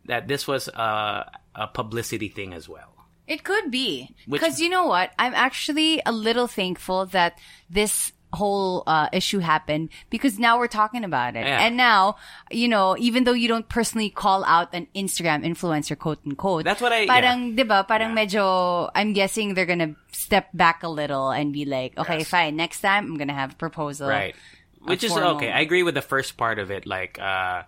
[0.06, 2.96] That this was a a publicity thing as well.
[3.28, 4.16] It could be.
[4.26, 5.12] Because you know what?
[5.20, 7.36] I'm actually a little thankful that
[7.68, 11.44] this whole uh, issue happened because now we're talking about it.
[11.46, 11.64] Yeah.
[11.64, 12.16] And now,
[12.50, 16.64] you know, even though you don't personally call out an Instagram influencer, quote unquote.
[16.64, 17.56] That's what I- Parang, yeah.
[17.56, 17.84] di ba?
[17.88, 18.24] Parang Yeah.
[18.24, 22.28] medyo, I'm guessing they're gonna step back a little and be like, okay, Yes.
[22.28, 24.08] fine, next time I'm gonna have a proposal.
[24.08, 24.34] right
[24.86, 27.66] which is formal- okay i agree with the first part of it like uh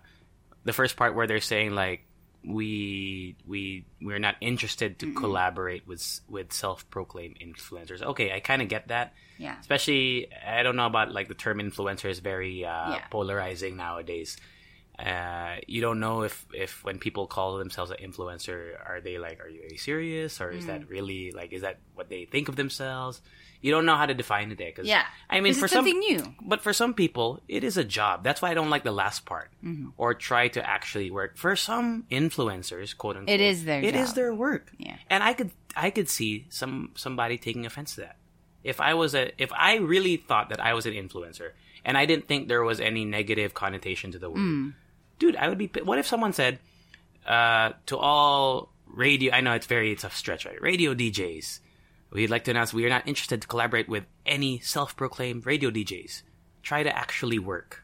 [0.63, 2.07] the first part where they're saying like
[2.45, 8.67] we we we're not interested to collaborate with with self-proclaimed influencers okay i kind of
[8.67, 9.57] get that Yeah.
[9.59, 13.05] especially i don't know about like the term influencer is very uh Yeah.
[13.11, 14.37] polarizing nowadays
[15.01, 19.39] uh, you don't know if if when people call themselves an influencer, are they like,
[19.39, 20.67] are you serious, or is Mm.
[20.67, 23.21] that really like, is that what they think of themselves?
[23.61, 24.57] You don't know how to define it.
[24.57, 25.05] there, 'cause, Yeah.
[25.29, 26.33] I mean, for some, new.
[26.41, 28.23] but for some people, it is a job.
[28.23, 29.89] That's why I don't like the last part, Mm-hmm.
[29.97, 31.37] or try to actually work.
[31.37, 34.71] For some influencers, quote unquote, It is their it is their work.
[34.77, 34.97] Yeah.
[35.09, 38.17] and I could I could see some somebody taking offense to that.
[38.63, 41.51] If I was a if I really thought that I was an influencer
[41.85, 44.73] and I didn't think there was any negative connotation to the word, Mm.
[45.21, 45.69] Dude, I would be.
[45.83, 46.59] What if someone said
[47.25, 49.31] uh, to all radio?
[49.33, 50.61] I know it's very it's a stretch, right?
[50.61, 51.59] Radio DJs.
[52.11, 56.23] We'd like to announce we are not interested to collaborate with any self-proclaimed radio DJs.
[56.61, 57.83] Try to actually work.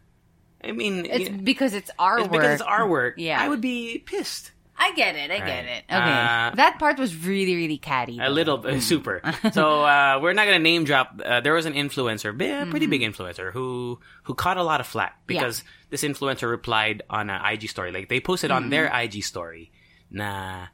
[0.64, 2.32] I mean, It's yeah, because it's our it's work.
[2.34, 3.14] because it's our work.
[3.18, 3.40] Yeah.
[3.42, 4.52] I would be pissed.
[4.80, 5.32] I get it.
[5.32, 5.66] I get Right.
[5.66, 5.84] it.
[5.90, 5.96] Okay.
[5.98, 8.20] Uh, that part was really, really catty.
[8.22, 9.22] A little bit, super.
[9.52, 11.20] So uh, we're not gonna name drop.
[11.24, 14.86] Uh, there was an influencer, a pretty big influencer, who who caught a lot of
[14.88, 17.92] flack because this influencer replied on an IG story.
[17.92, 19.72] Like they posted on their IG story,
[20.12, 20.68] nah,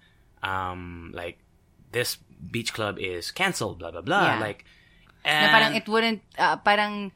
[0.44, 1.40] um like
[1.92, 2.18] this
[2.52, 4.36] beach club is canceled, blah blah blah.
[4.36, 4.40] Yeah.
[4.40, 4.66] Like,
[5.24, 7.14] Na and, parang it wouldn't, uh, parang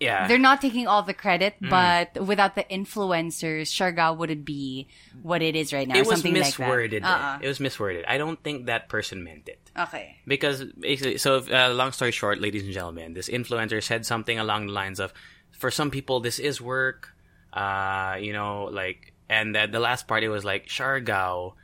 [0.00, 1.68] yeah, they're not taking all the credit, Mm.
[1.70, 4.88] but without the influencers, Siargao wouldn't be
[5.22, 5.96] what it is right now.
[5.96, 6.92] it was something misworded.
[6.92, 7.20] Like that.
[7.20, 7.38] Uh-uh.
[7.42, 8.04] It was misworded.
[8.08, 9.60] I don't think that person meant it.
[9.78, 10.16] Okay.
[10.26, 14.66] Because basically, so uh, long story short, ladies and gentlemen, this influencer said something along
[14.66, 15.12] the lines of,
[15.52, 17.12] "For some people, this is work."
[17.52, 21.54] Uh, you know, like, and the, the last part it was like Siargao.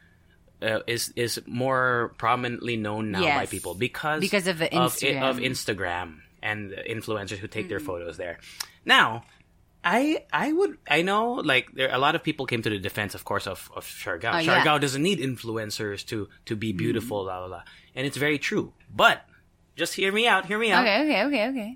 [0.63, 5.37] Uh, is is more prominently known now by people because Because of the of, of
[5.37, 8.37] Instagram and the influencers who take their photos there.
[8.85, 9.25] Now,
[9.83, 13.15] I I would I know like there a lot of people came to the defense,
[13.19, 14.35] of course, of of Siargao.
[14.35, 14.79] Oh, yeah.
[14.79, 17.65] Doesn't need influencers to to be beautiful, blah blah blah,
[17.97, 18.67] and it's very true.
[19.03, 19.19] But
[19.81, 20.83] just hear me out, hear me out.
[20.87, 21.71] Okay, okay, okay, okay.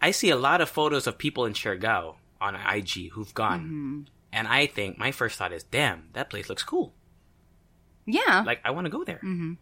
[0.00, 4.00] I see a lot of photos of people in Siargao on IG who've gone, Mm-hmm.
[4.32, 6.92] and I think my first thought is, damn, that place looks cool.
[8.06, 8.42] Yeah.
[8.46, 9.20] Like I want to go there.
[9.22, 9.52] Mm-hmm.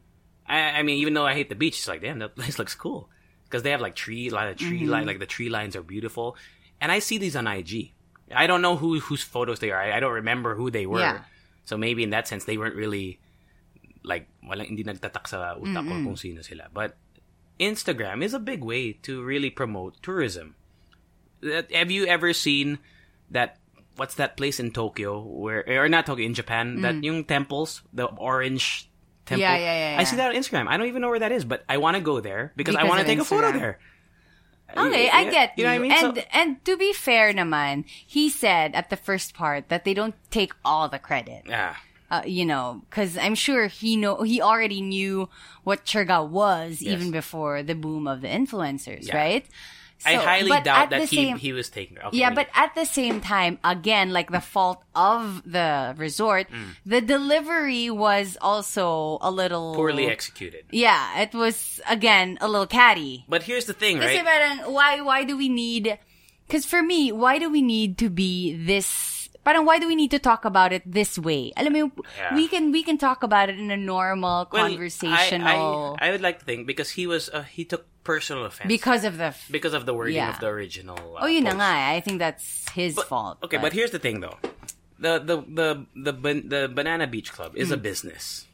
[0.47, 2.75] I, I mean, even though I hate the beach, it's like, damn, that place looks
[2.75, 3.11] cool
[3.49, 4.93] because they have like tree, a lot of tree Mm-hmm.
[4.93, 6.37] line, like the tree lines are beautiful,
[6.81, 7.97] and I see these on IG.
[8.29, 9.81] I don't know who whose photos they are.
[9.81, 11.01] I, I don't remember who they were.
[11.01, 11.25] Yeah.
[11.65, 13.19] So maybe in that sense, they weren't really
[14.05, 16.69] like walang hindi nagtatak sa utak ko kung sino sila.
[16.73, 16.97] But
[17.59, 20.55] Instagram is a big way to really promote tourism.
[21.43, 22.79] Have you ever seen
[23.31, 23.59] that?
[23.99, 26.83] What's that place in Tokyo where, or not Tokyo, in Japan?
[26.83, 28.88] That yung temples, the orange
[29.29, 29.41] temple.
[29.45, 30.67] Yeah, yeah, yeah, I see that on Instagram.
[30.69, 32.85] I don't even know where that is, but I want to go there because, I
[32.85, 33.79] want to take a photo there.
[34.77, 35.65] Okay, I get you.
[35.65, 35.93] You know what I mean?
[35.93, 39.95] And So- and to be fair, naman, he said at the first part that they
[39.95, 41.45] don't take all the credit.
[41.47, 41.77] Yeah.
[42.11, 45.29] Uh, you know, because I'm sure he know he already knew
[45.65, 46.93] what Siargao was Yes.
[46.93, 49.17] even before the boom of the influencers, Yeah.
[49.17, 49.47] right?
[50.07, 51.99] I highly doubt that he, same- he was taking.
[51.99, 52.47] Okay, Yeah, anyway.
[52.47, 56.77] but at the same time, again, like the fault of the resort, Mm.
[56.87, 60.65] the delivery was also a little poorly executed.
[60.71, 63.25] Yeah, it was again a little catty.
[63.29, 64.25] But here's the thing, right?
[64.25, 65.99] parang, why, why do we need,
[66.47, 69.18] because for me, why do we need to be this,
[69.49, 71.57] parang why do we need to talk about it this way?
[71.57, 71.83] Alam mo,
[72.21, 72.37] Yeah.
[72.37, 76.11] we can, we can talk about it in a normal, Well, conversational, I, I, I
[76.13, 79.33] would like to think because he was uh, he took personal offense because of the,
[79.37, 80.33] f- because of the wording Yeah.
[80.37, 80.97] of the original.
[81.17, 81.45] Uh, oh, post.
[81.45, 81.97] nga, eh.
[81.97, 83.37] I think that's his But- fault.
[83.45, 84.37] Okay, but here's the thing though.
[84.99, 87.87] The the the the the Banana Beach Club is a Hmm.
[87.87, 88.48] business.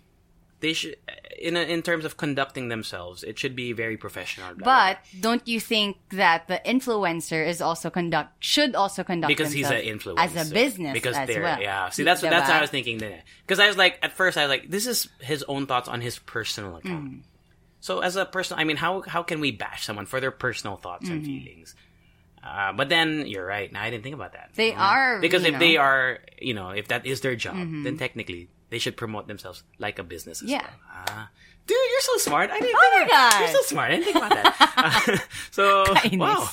[0.65, 0.97] They should
[1.37, 4.49] in a, in terms of conducting themselves, it should be very professional.
[4.57, 9.69] But don't you think that the influencer is also conduct should also conduct because he's
[9.69, 11.61] an influencer as a business because as they're well?
[11.61, 14.39] yeah see that's that's what I was thinking then because I was like at first
[14.41, 16.89] I was like this is his own thoughts on his personal Mm-hmm.
[16.89, 17.29] account
[17.85, 20.77] so as a person I mean how how can we bash someone for their personal
[20.81, 21.29] thoughts and Mm-hmm.
[21.29, 21.69] feelings
[22.45, 24.81] uh, but then you're right now I didn't think about that They Mhm.
[24.81, 25.83] are, because if they know.
[25.83, 25.89] Mm-hmm.
[25.89, 30.03] are you know if that is their job then technically they should promote themselves like
[30.03, 30.67] a business as Yeah.
[30.67, 31.31] well ah.
[31.67, 32.51] Dude, you're so smart.
[32.53, 33.41] I didn't Oh think my God.
[33.41, 33.89] You're so smart.
[33.89, 34.53] I didn't think about that.
[34.77, 35.17] Uh,
[35.51, 35.65] so,
[35.97, 36.19] Kainis.
[36.21, 36.45] wow.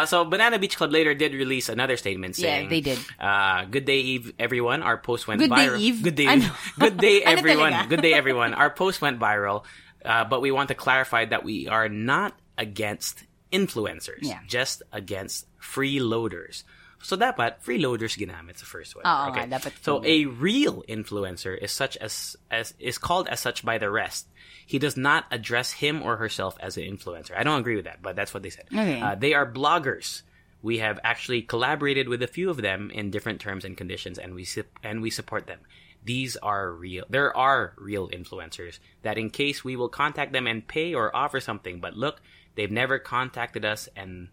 [0.00, 2.96] Uh, so, Banana Beach Club later did release another statement Yeah, saying, they did.
[3.20, 4.80] Uh, good day, Eve, everyone.
[4.82, 5.76] Our post went Good day, viral.
[5.78, 6.00] Eve?
[6.00, 6.40] Good day,
[6.80, 7.74] good day, everyone.
[7.92, 8.54] good day, everyone.
[8.56, 9.64] Our post went viral,
[10.00, 14.40] uh, but we want to clarify that we are not against influencers, Yeah.
[14.48, 16.62] just against freeloaders.
[17.00, 19.06] So dapat freeloaders ginamit sa first one.
[19.06, 23.64] Oo nga, dapat so a real influencer is such as as is called as such
[23.64, 24.26] by the rest.
[24.66, 27.38] He does not address him or herself as an influencer.
[27.38, 28.66] I don't agree with that, but that's what they said.
[28.68, 29.00] Okay.
[29.00, 30.22] Uh, they are bloggers.
[30.60, 34.34] We have actually collaborated with a few of them in different terms and conditions, and
[34.34, 34.44] we
[34.82, 35.62] and we support them.
[36.02, 37.04] These are real.
[37.08, 41.38] There are real influencers that, in case we will contact them and pay or offer
[41.38, 42.20] something, but look,
[42.54, 44.28] they've never contacted us, and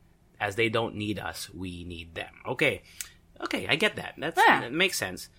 [0.46, 2.30] as they don't need us, we need them.
[2.46, 2.86] Okay,
[3.42, 4.14] okay, I get that.
[4.22, 4.62] That's Yeah.
[4.70, 5.34] that makes sense.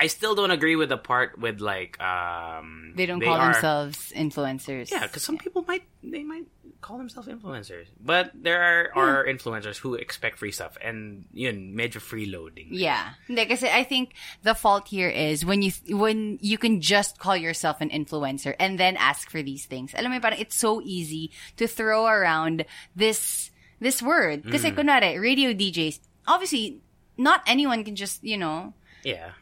[0.00, 4.12] I still don't agree with the part with like um They don't call are- themselves
[4.16, 4.88] influencers.
[4.92, 6.48] yeah, because some people might they might
[6.80, 12.00] call themselves influencers, but there are are influencers who expect free stuff and yun medyo
[12.00, 12.72] freeloading.
[12.72, 13.20] Yeah.
[13.28, 17.36] Hindi, kasi I think the fault here is when you when you can just call
[17.36, 19.92] yourself an influencer and then ask for these things.
[19.92, 21.28] Alam mo, parang it's so easy
[21.60, 22.64] to throw around
[22.96, 23.49] this
[23.80, 24.44] this word.
[24.44, 26.78] Kasi kunwari, radio DJs, obviously,
[27.16, 28.72] not anyone can just, you know,
[29.04, 29.32] Yeah.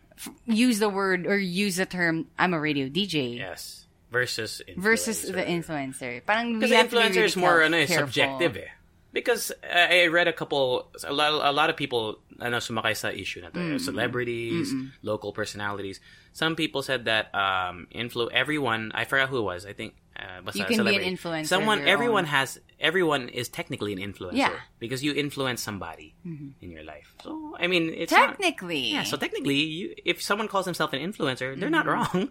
[0.46, 3.36] use the word or use the term, I'm a radio DJ.
[3.38, 3.86] Yes.
[4.10, 4.80] Versus influencer.
[4.82, 6.24] Versus the influencer.
[6.24, 8.70] Parang Because have to be influencer really is more ano, eh, subjective eh.
[9.12, 13.40] Because I read a couple, a lot, a lot of people ano, sumakay sa issue
[13.40, 13.74] na to.
[13.74, 13.78] eh.
[13.78, 14.72] Celebrities,
[15.02, 16.00] local personalities.
[16.32, 20.50] Some people said that um, influ everyone, I forgot who it was, I think, uh,
[20.54, 22.30] You can be an influencer Someone, everyone own.
[22.30, 24.34] has, everyone is technically an influencer.
[24.34, 24.48] Yeah.
[24.50, 24.78] Mm-hmm.
[24.78, 27.14] Because you influence somebody in your life.
[27.22, 28.92] So, I mean, it's not- Technically.
[28.92, 32.30] yeah, so technically, you, if someone calls himself an influencer, they're not wrong.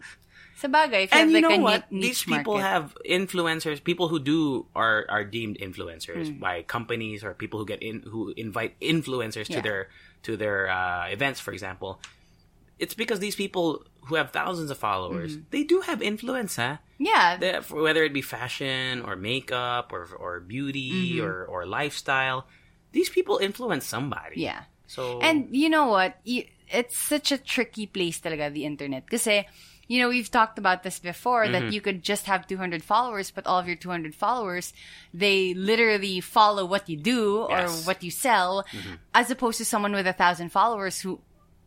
[0.58, 1.94] Sa bagay, if and you you have know like what?
[1.94, 2.66] a These people market.
[2.66, 3.78] have influencers.
[3.78, 6.42] People who do are are deemed influencers Hmm.
[6.42, 9.94] by companies or people who get in who invite influencers to their
[10.26, 12.02] to their uh, events, for example.
[12.80, 15.50] It's because these people who have thousands of followers, Mm-hmm.
[15.52, 16.78] they do have influence, huh?
[16.98, 17.38] Yeah.
[17.38, 21.26] They- whether it be fashion or makeup or or beauty Mm-hmm.
[21.26, 22.48] or or lifestyle,
[22.92, 24.42] these people influence somebody.
[24.42, 24.64] Yeah.
[24.88, 26.16] So And you know what?
[26.26, 29.06] It's such a tricky place talaga, the internet.
[29.06, 29.28] because
[29.88, 31.54] you know, we've talked about this before, Mm-hmm.
[31.54, 34.74] that you could just have 200 followers, but all of your 200 followers,
[35.14, 37.72] they literally follow what you do or Yes.
[37.72, 37.88] Mm-hmm.
[37.88, 38.66] what you sell,
[39.16, 41.22] as opposed to someone with a thousand followers who,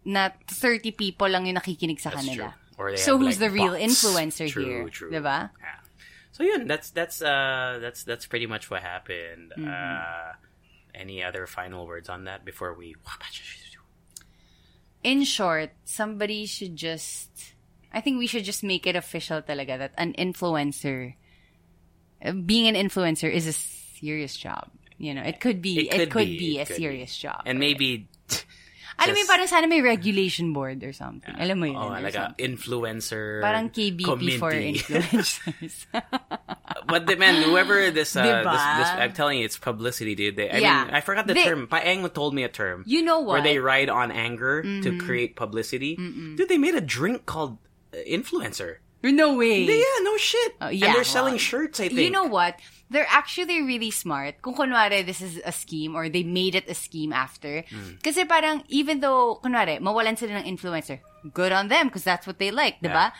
[0.04, 2.54] na 30 people lang yung nakikinig sa That's kanila.
[2.54, 2.78] true.
[2.78, 3.84] Or they So have, who's like, the real bots.
[3.84, 4.88] influencer True, here?
[4.88, 5.10] True.
[5.12, 5.50] Diba?
[5.60, 5.80] Yeah.
[6.32, 9.52] So yun, that's that's uh that's that's pretty much what happened.
[9.52, 9.68] Mm-hmm.
[9.68, 10.32] Uh
[10.94, 12.96] any other final words on that before we
[15.02, 17.54] in short, somebody should just
[17.92, 21.14] I think we should just make it official talaga that an influencer
[22.44, 24.70] being an influencer is a serious job.
[24.98, 27.42] You know, it could be it could, be, a it could serious job.
[27.46, 28.08] And maybe
[29.00, 31.32] Alam mo, parang sana may regulation board or something.
[31.38, 31.76] Alam mo yun.
[31.76, 35.86] oh, like a influencer Parang KBP for influencers.
[36.86, 38.44] but the man, whoever this, uh, Diba?
[38.44, 40.36] this, this, I'm telling you, it's publicity, dude.
[40.36, 40.84] They, I Yeah.
[40.84, 41.66] mean, I forgot the They- term.
[41.66, 42.84] Paeng told me a term.
[42.86, 43.40] You know what?
[43.40, 45.96] Where they ride on anger to create publicity.
[45.96, 47.58] Dude, they made a drink called
[47.92, 48.84] uh, influencer.
[49.02, 49.64] no way.
[49.64, 50.54] Yeah, no shit.
[50.60, 51.80] Oh, and they're selling shirts.
[51.80, 52.00] I think.
[52.00, 52.60] You know what?
[52.90, 54.42] They're actually really smart.
[54.42, 57.62] Kung kunwari, this is a scheme or they made it a scheme after.
[57.70, 58.02] Hmm.
[58.02, 60.98] Kasi parang, even though, kunwari, mawalan sila ng influencer,
[61.32, 63.14] good on them because that's what they like, di ba?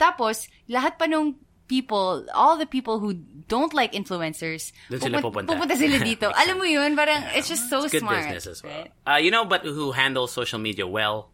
[0.00, 1.36] Tapos, lahat pa nung
[1.68, 3.12] people, all the people who
[3.46, 5.52] don't like influencers, Doon sila pupunta.
[5.52, 6.32] pupunta sila dito.
[6.32, 8.24] Alam mo yun, parang, it's just so It's good smart.
[8.24, 8.88] business as well.
[8.88, 8.90] right?
[9.06, 11.28] Uh, you know, but who handles social media well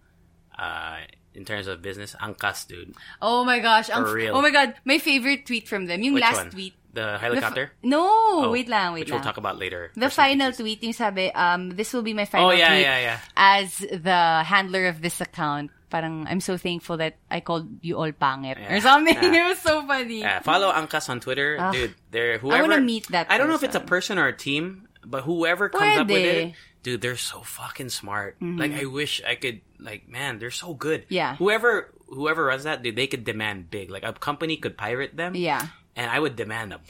[0.58, 0.98] uh,
[1.34, 2.16] in terms of business?
[2.20, 2.92] Angkas, dude.
[3.22, 3.88] Oh my gosh.
[3.88, 4.34] ang- For real.
[4.36, 4.74] Oh my God.
[4.84, 6.02] My favorite tweet from them.
[6.02, 6.50] Yung Which last one?
[6.50, 6.74] tweet.
[6.96, 7.64] The The f- helicopter?
[7.84, 9.20] no, Oh, wait lang, wait Which lang.
[9.20, 9.92] we'll talk about later.
[9.94, 12.98] The final tweet, yung sabi, um, this will be my final Oh, yeah, tweet yeah,
[13.04, 13.18] yeah.
[13.36, 15.68] as the handler of this account.
[15.92, 18.74] Parang, I'm so thankful that I called you all pangit Yeah.
[18.74, 19.14] or something.
[19.22, 19.46] Yeah.
[19.46, 20.24] It was so funny.
[20.24, 21.70] Yeah, follow Angkas on Twitter, Ah.
[21.70, 21.94] dude.
[22.10, 22.58] They're whoever.
[22.58, 24.16] I wanna meet that I don't know if it's a person.
[24.16, 28.34] person or a team, but whoever comes up with it, dude, they're so fucking smart.
[28.42, 29.60] Like I wish I could.
[29.78, 31.04] Like man, they're so good.
[31.12, 31.36] Yeah.
[31.38, 33.86] Whoever whoever runs that, dude, they could demand big.
[33.92, 35.36] Like a company could pirate them.
[35.38, 35.70] Yeah.
[35.96, 36.80] And I would demand a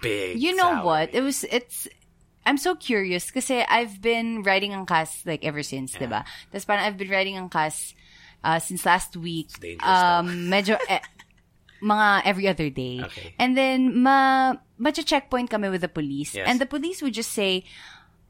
[0.00, 0.40] big.
[0.40, 0.86] You know salary.
[0.86, 1.06] what?
[1.14, 1.86] It was it's
[2.46, 6.06] I'm so curious kasi I've been writing Angkas like ever since, Yeah.
[6.08, 6.20] diba?
[6.52, 7.92] Tapos parang I've been writing Angkas
[8.42, 9.50] uh, since last week.
[9.60, 11.02] dangerous Um medyo eh,
[11.82, 13.02] mga every other day.
[13.04, 13.34] Okay.
[13.36, 16.32] And then ma medyo checkpoint kami with the police.
[16.34, 16.48] Yes.
[16.48, 17.66] And the police would just say,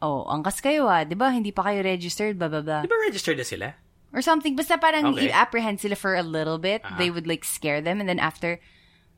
[0.02, 1.30] "Oh, angkas kayo ah, 'di ba?
[1.30, 3.68] Hindi pa kayo registered, blah blah blah." Di ba registered na sila?
[4.16, 4.56] Or something.
[4.56, 5.28] Basta parang Okay.
[5.28, 6.80] i-apprehend sila for a little bit.
[6.82, 6.96] Uh-huh.
[6.96, 8.58] They would like scare them and then after,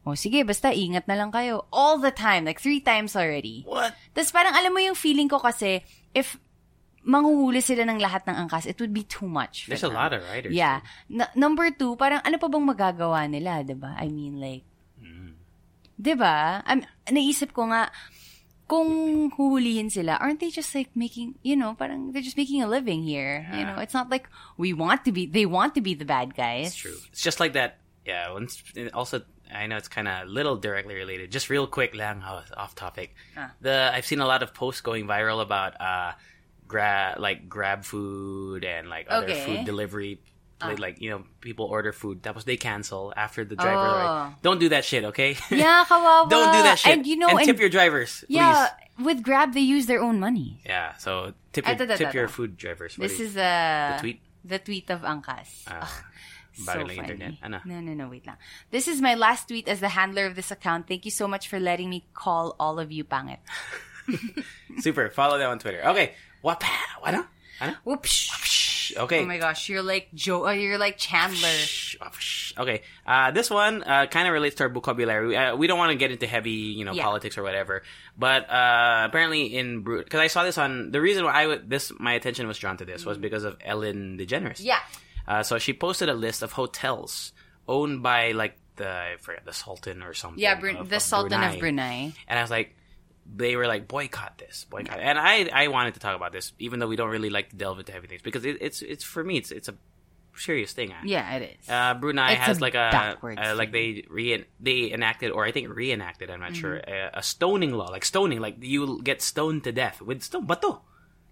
[0.08, 1.68] oh sige, basta ingat na lang kayo.
[1.68, 2.48] All the time.
[2.48, 3.62] Like three times already.
[3.68, 3.92] What?
[4.16, 5.84] Tapos parang alam mo yung feeling ko kasi,
[6.16, 6.40] if
[7.08, 9.64] manghuhuli sila ng lahat ng angkas, it would be too much.
[9.68, 9.96] There's a them.
[9.96, 10.52] lot of writers.
[10.52, 10.84] Yeah.
[11.08, 13.96] Na- number two, parang ano pa bang magagawa nila, ba?
[13.96, 14.64] I mean like,
[15.00, 15.36] Mm.
[16.20, 16.60] ba?
[16.68, 17.88] I'm, naisip ko nga,
[18.68, 22.68] kung huhulihin sila, aren't they just like making, you know, parang they're just making a
[22.68, 23.48] living here.
[23.56, 23.72] You Yeah.
[23.72, 24.28] know, it's not like
[24.60, 26.76] we want to be, they want to be the bad guys.
[26.76, 26.98] It's true.
[27.08, 27.80] It's just like that.
[28.04, 28.28] Yeah.
[28.36, 28.60] Once,
[28.92, 31.30] also, I know it's kind of little directly related.
[31.30, 33.14] Just real quick, lang, off topic.
[33.36, 33.52] Ah.
[33.60, 36.12] The I've seen a lot of posts going viral about uh,
[36.66, 39.44] grab like grab food and like other Okay.
[39.44, 40.20] Food delivery.
[40.60, 42.24] Like, like you know, people order food.
[42.24, 43.78] That was they cancel after the driver.
[43.78, 44.02] Oh.
[44.34, 45.36] Like, don't do that shit, okay?
[45.50, 46.28] Yeah, kawawa.
[46.34, 46.98] don't do that shit.
[46.98, 48.42] And you know, and and, tip your drivers, please.
[48.42, 50.58] yeah, with Grab, they use their own money.
[50.66, 52.98] Yeah, so tip Ah, your, tip your food drivers.
[52.98, 54.20] What This you- is uh, the tweet?
[54.44, 55.62] The tweet of Angkas.
[55.70, 55.86] Ah,
[56.64, 56.96] So funny.
[56.98, 57.32] internet.
[57.42, 57.60] Ano?
[57.64, 58.36] No, no, no, wait lang.
[58.70, 60.88] This is my last tweet as the handler of this account.
[60.88, 63.38] Thank you so much for letting me call all of you pangit.
[64.78, 65.10] Super.
[65.10, 65.82] Follow them on Twitter.
[65.88, 66.12] Okay.
[66.42, 66.62] What?
[67.04, 67.24] Ano?
[67.60, 67.74] Ano?
[67.84, 68.92] Whoops.
[68.96, 69.20] Okay.
[69.22, 70.46] Oh my gosh, you're like Joe.
[70.46, 71.48] Uh, you're like Chandler.
[72.56, 75.36] Okay, uh, this one uh, kind of relates to our vocabulary.
[75.36, 77.04] Uh, we don't want to get into heavy, you know, Yeah.
[77.04, 77.82] politics or whatever.
[78.16, 81.92] But uh, apparently, in because I saw this on the reason why I would, this
[82.00, 84.64] my attention was drawn to this was because of Ellen DeGeneres.
[84.64, 84.78] Yeah.
[85.28, 87.32] Uh, so she posted a list of hotels
[87.68, 90.40] owned by like the I forget the Sultan or something.
[90.40, 92.12] Yeah, Bru- of- the of Sultan of Brunei.
[92.26, 92.74] and I was like,
[93.36, 94.98] they were like, boycott this, boycott.
[95.00, 97.56] And I, I wanted to talk about this, even though we don't really like to
[97.56, 99.74] delve into heavy things, because it, it's, it's for me, it's, it's a
[100.34, 100.92] serious thing.
[100.94, 101.00] ah.
[101.04, 101.68] Yeah, it is.
[101.68, 105.44] Uh, Brunei It's has a like a, backwards uh, like they re they enacted or
[105.44, 106.30] I think reenacted.
[106.30, 110.00] I'm not sure a, a stoning law, like stoning, like you get stoned to death
[110.00, 110.80] with stone, bato,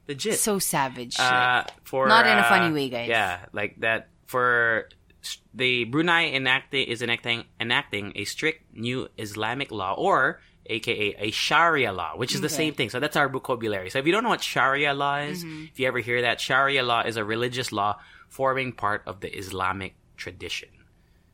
[0.09, 0.39] legit.
[0.39, 1.19] so savage.
[1.19, 3.09] Uh, for Not in a uh, funny way, guys.
[3.09, 4.89] Yeah, like that for
[5.55, 11.93] the Brunei enacting is enacting enacting a strict new Islamic law or aka a Sharia
[11.93, 12.91] law, which is the same thing.
[12.91, 13.91] So that's our vocabulary.
[13.91, 15.65] So if you don't know what Sharia law is, Mm-hmm.
[15.73, 19.31] if you ever hear that, Sharia law is a religious law forming part of the
[19.37, 20.69] Islamic tradition.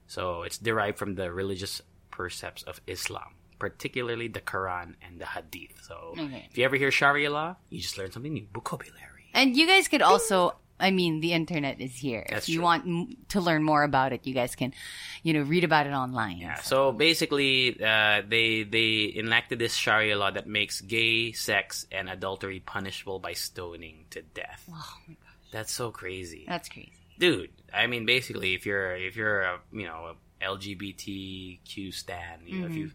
[0.07, 1.81] So it's derived from the religious
[2.11, 5.79] precepts of Islam, particularly the Quran and the Hadith.
[5.87, 6.43] So Okay.
[6.51, 8.47] if you ever hear Sharia law, you just learn something new.
[8.53, 9.31] Vocabulary.
[9.33, 12.27] And you guys could also, I mean, the internet is here.
[12.29, 12.65] That's if you true.
[12.71, 14.75] want m- to learn more about it, you guys can,
[15.23, 16.39] you know, read about it online.
[16.43, 16.59] Yeah.
[16.61, 22.59] So basically, uh, they they enacted this Sharia law that makes gay sex and adultery
[22.61, 24.67] punishable by stoning to death.
[24.69, 26.99] Oh my gosh, That's so crazy, that's crazy.
[27.17, 27.55] dude.
[27.73, 32.67] I mean, basically, if you're if you're a you know a LGBTQ stan, you know,
[32.67, 32.91] if you,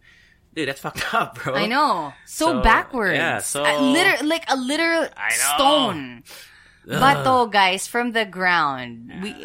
[0.57, 1.53] dude, that's fucked up, bro.
[1.53, 1.63] Mm-hmm.
[1.63, 2.13] I know.
[2.25, 3.15] So, So, backwards.
[3.15, 6.23] yeah, so- Uh, liter- like a literal stone.
[6.87, 9.11] Bato, guys, from the ground.
[9.21, 9.35] We,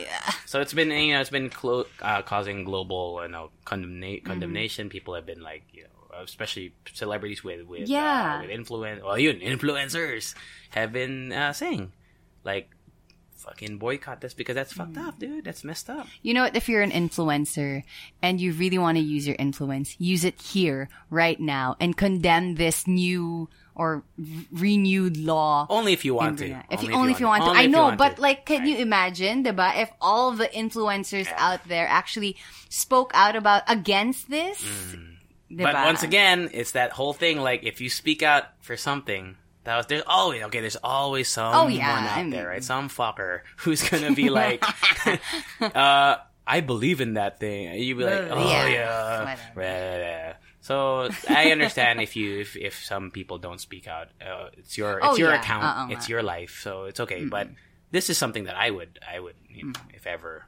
[0.46, 4.26] So it's been you know it's been clo- uh, causing global you know condemna- Mm-hmm.
[4.30, 4.88] condemnation.
[4.88, 8.38] People have been like you know especially celebrities with with Yeah.
[8.38, 10.36] uh, with influence well even influencers
[10.70, 11.90] have been uh, saying
[12.44, 12.70] like
[13.42, 15.06] fucking boycott this because that's fucked Mm.
[15.08, 15.44] up, dude.
[15.44, 16.06] That's messed up.
[16.22, 16.56] you know what?
[16.56, 17.82] If you're an influencer
[18.22, 22.54] and you really want to use your influence, use it here, right now, and condemn
[22.56, 25.66] this new or r- renewed law.
[25.70, 26.62] Only if you want to.
[26.70, 27.50] If you, only if you want to.
[27.50, 28.20] Only I know, but to.
[28.22, 28.82] like, can you Right.
[28.82, 29.76] imagine, diba?
[29.80, 32.36] If all the influencers out there actually
[32.68, 34.60] spoke out about against this.
[34.62, 35.08] Mm.
[35.52, 37.40] But once again, it's that whole thing.
[37.40, 40.60] Like, if you speak out for something, that was there's always okay.
[40.60, 42.62] There's always someone Oh, yeah, out I mean- there, right?
[42.64, 44.64] Some fucker who's gonna be like,
[45.60, 51.08] uh, "I believe in that thing." And you be like, Uh, "Oh yeah, yeah." So
[51.28, 54.08] I understand if you if, if some people don't speak out.
[54.24, 55.40] Uh, it's your it's Oh, your yeah.
[55.40, 55.64] account.
[55.64, 55.88] Uh-uh.
[55.96, 57.24] It's your life, so it's okay.
[57.24, 57.48] But
[57.90, 60.46] this is something that I would I would you know, if ever.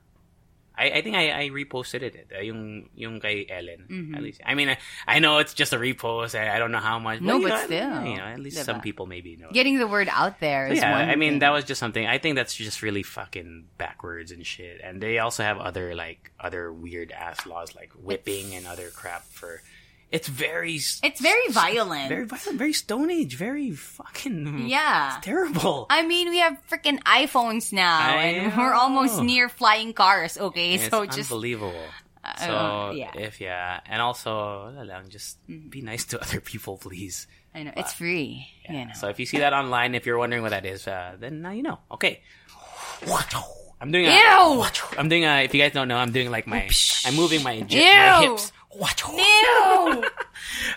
[0.77, 3.87] I, I think I, I reposted it, uh, yung, yung kay Ellen.
[3.89, 4.15] Mm-hmm.
[4.15, 6.39] At least, I mean, I, I know it's just a repost.
[6.39, 7.21] I, I don't know how much.
[7.21, 8.05] No, but know, still.
[8.05, 8.65] you know, at least Diba?
[8.65, 9.51] some people maybe know.
[9.53, 11.39] Getting the word out there is yeah, I mean, thing.
[11.41, 12.07] that was just something.
[12.07, 14.81] I think that's just really fucking backwards and shit.
[14.83, 19.25] And they also have other like other weird ass laws like whipping and other crap
[19.25, 19.63] for
[20.11, 22.09] it's very It's very violent.
[22.09, 25.17] very violent, very Stone Age, very fucking Yeah.
[25.17, 25.87] it's terrible.
[25.91, 30.39] I mean, we have freaking iPhones now, I and we're almost near flying cars.
[30.39, 31.75] Okay, it's so just unbelievable.
[32.41, 33.13] So uh, yeah.
[33.17, 34.73] if yeah, and also
[35.11, 37.27] just be nice to other people, please.
[37.55, 38.49] I know it's free.
[38.65, 38.73] Yeah.
[38.73, 38.93] You know.
[38.95, 41.51] So if you see that online, if you're wondering what that is, uh, then now
[41.51, 41.79] you know.
[41.93, 42.23] Okay.
[43.81, 44.11] I'm doing a.
[44.11, 44.65] Ew!
[44.97, 45.45] I'm doing a.
[45.45, 46.69] If you guys don't know, I'm doing like my.
[47.05, 48.53] I'm moving my, j- my hips.
[48.79, 50.05] Ew!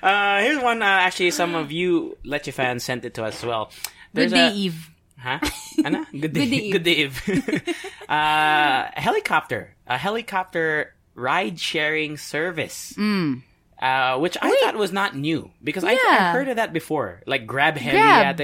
[0.01, 0.81] Uh, here's one.
[0.81, 3.71] Uh, actually, some of you Leche fans sent it to us as well.
[4.13, 4.89] Good day, a- Eve.
[5.17, 5.39] Huh?
[5.83, 6.05] Ano?
[6.11, 6.69] Good day.
[6.71, 7.23] Good day, Eve.
[7.25, 7.75] Good day, Eve.
[8.09, 9.75] uh, helicopter.
[9.87, 12.93] A helicopter ride sharing service.
[12.97, 16.31] Uh, which I thought was not new because I, I Mm.
[16.33, 17.21] Heard of that before.
[17.25, 18.39] Like Grab Heli Grab.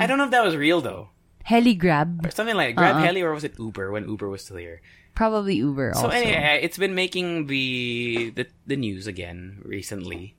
[0.00, 1.08] I don't know if that was real though.
[1.44, 2.24] Heli grab.
[2.24, 3.02] Or something like Grab Uh-uh.
[3.04, 4.80] Heli or was it Uber when Uber was still here?
[5.20, 6.00] Probably Uber also.
[6.00, 6.16] So also.
[6.16, 10.32] anyway, it's been making the the, the news again recently.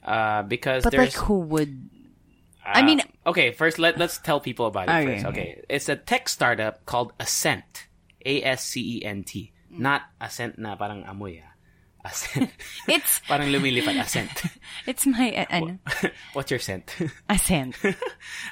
[0.00, 1.68] Uh, because but like, there's who would?
[2.64, 5.26] uh, I mean- okay, first let let's tell people about it Okay, first.
[5.36, 5.60] okay.
[5.60, 5.64] Okay.
[5.68, 7.92] It's a tech startup called Ascent.
[8.24, 9.52] A S C E N T.
[9.68, 11.52] Not Ascent na parang amoy ah.
[12.08, 12.48] Ascent.
[12.88, 14.32] It's parang lumilipad Ascent.
[14.88, 15.76] it's my uh, ano,
[16.32, 16.88] What's your scent?
[17.28, 17.76] ascent.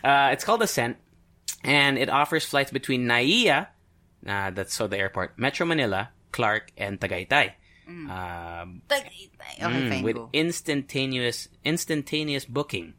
[0.05, 1.01] uh, it's called Ascent,
[1.65, 3.73] and it offers flights between NAIA,
[4.27, 7.53] uh, that's so the airport, Metro Manila, Clark, and Tagaytay.
[7.89, 8.83] Um,
[9.61, 12.95] okay, Mm, with instantaneous instantaneous booking.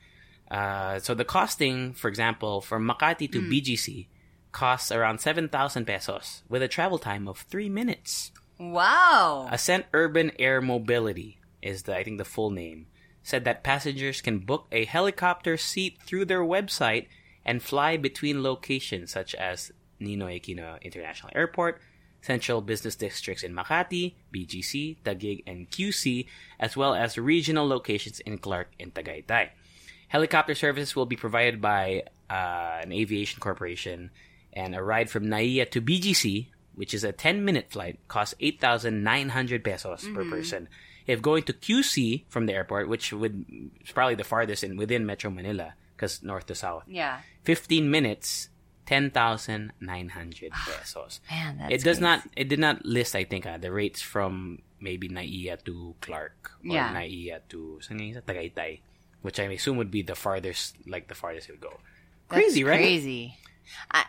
[0.50, 3.50] Uh, so the costing, for example, from Makati to Hmm.
[3.50, 4.08] BGC
[4.52, 8.32] costs around 7,000 pesos with a travel time of 3 minutes.
[8.60, 9.48] Wow.
[9.50, 12.88] Ascent Urban Air Mobility is the I think the full name.
[13.24, 17.08] Said that passengers can book a helicopter seat through their website
[17.46, 21.80] and fly between locations such as Ninoy Aquino International Airport,
[22.22, 26.28] central business districts in Makati, BGC, Taguig, and QC,
[26.60, 29.50] as well as regional locations in Clark and Tagaytay.
[30.08, 34.12] Helicopter services will be provided by uh, an aviation corporation,
[34.54, 40.08] and a ride from NAIA to BGC, which is a 10-minute flight, costs 8,900 pesos
[40.14, 40.68] per person.
[41.08, 43.46] If going to QC from the airport, which would
[43.84, 47.20] is probably the farthest in within Metro Manila, because north to south, yeah.
[47.44, 48.50] 15 minutes,
[48.86, 51.20] 10,900 pesos.
[51.30, 52.02] Man, that's it does crazy.
[52.02, 52.20] not.
[52.36, 53.16] It did not list.
[53.16, 56.94] I think uh, the rates from maybe NAIA to Clark or Yeah.
[56.94, 58.82] NAIA to saan nga yun sa Tagaytay,
[59.22, 61.78] which I assume would be the farthest, like the farthest it would go.
[62.30, 62.80] That's Crazy, right?
[62.82, 63.38] Crazy.
[63.92, 64.06] I,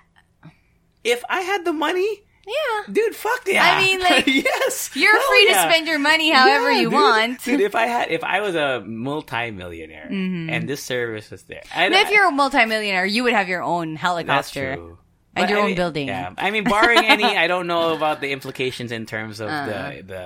[1.04, 2.92] If I had the money, yeah.
[2.92, 3.62] dude, fuck yeah.
[3.64, 5.64] I mean, like, yes, You're Hell free yeah.
[5.64, 6.92] to spend your money however Yeah, you dude.
[6.94, 7.44] want.
[7.44, 11.94] Dude, if I had, if I was a multi-millionaire and this service was there, And
[11.94, 14.72] if you're a multimillionaire, you would have your own That's helicopter.
[14.72, 14.96] And
[15.34, 16.08] But your I own mean- building.
[16.08, 19.66] Yeah, I mean, barring any, I don't know about the implications in terms of Uh.
[19.66, 20.24] the the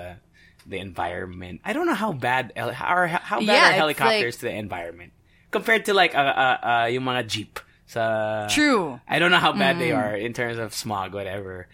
[0.66, 1.60] the environment.
[1.64, 5.12] I don't know how bad how how bad Yeah, are helicopters to the environment
[5.54, 7.60] compared to like uh, uh, uh yung mga jeep.
[7.86, 8.98] Sa True.
[9.06, 10.02] I don't know how bad they Mm.
[10.02, 11.70] are in terms of smog, whatever.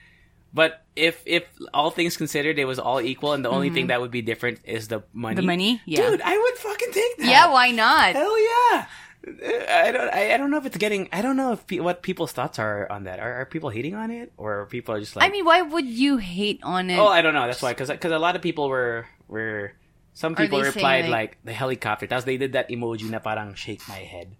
[0.53, 4.01] But if if all things considered, it was all equal, and the only thing that
[4.01, 5.33] would be different is the money.
[5.33, 5.41] Mm-hmm.
[5.41, 5.73] The money?
[5.87, 6.11] Yeah.
[6.11, 7.29] dude, I would fucking take that.
[7.31, 8.13] Yeah, why not?
[8.13, 8.87] Hell yeah!
[9.25, 10.11] I don't.
[10.13, 11.09] I, I don't know if it's getting.
[11.09, 13.17] I don't know if pe- what people's thoughts are on that.
[13.21, 15.25] Are, are people hating on it, or are people are just like?
[15.25, 16.99] I mean, why would you hate on it?
[16.99, 17.47] oh, I don't know.
[17.47, 19.73] That's why, because a lot of people were were.
[20.13, 22.05] Some people replied saying, like, the helicopter.
[22.05, 24.37] Tapos they did that emoji na parang shake my head.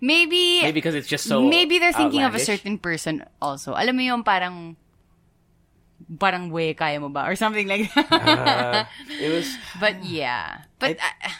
[0.00, 1.42] maybe, Maybe because it's just so.
[1.42, 3.72] maybe they're thinking of a certain person also.
[3.76, 4.76] Alam mo yung parang,
[6.06, 7.26] parang way, kaya mo ba?
[7.26, 8.06] Or something like that.
[8.12, 9.50] Uh, it was.
[9.80, 10.62] but yeah.
[10.78, 11.30] But, It- uh,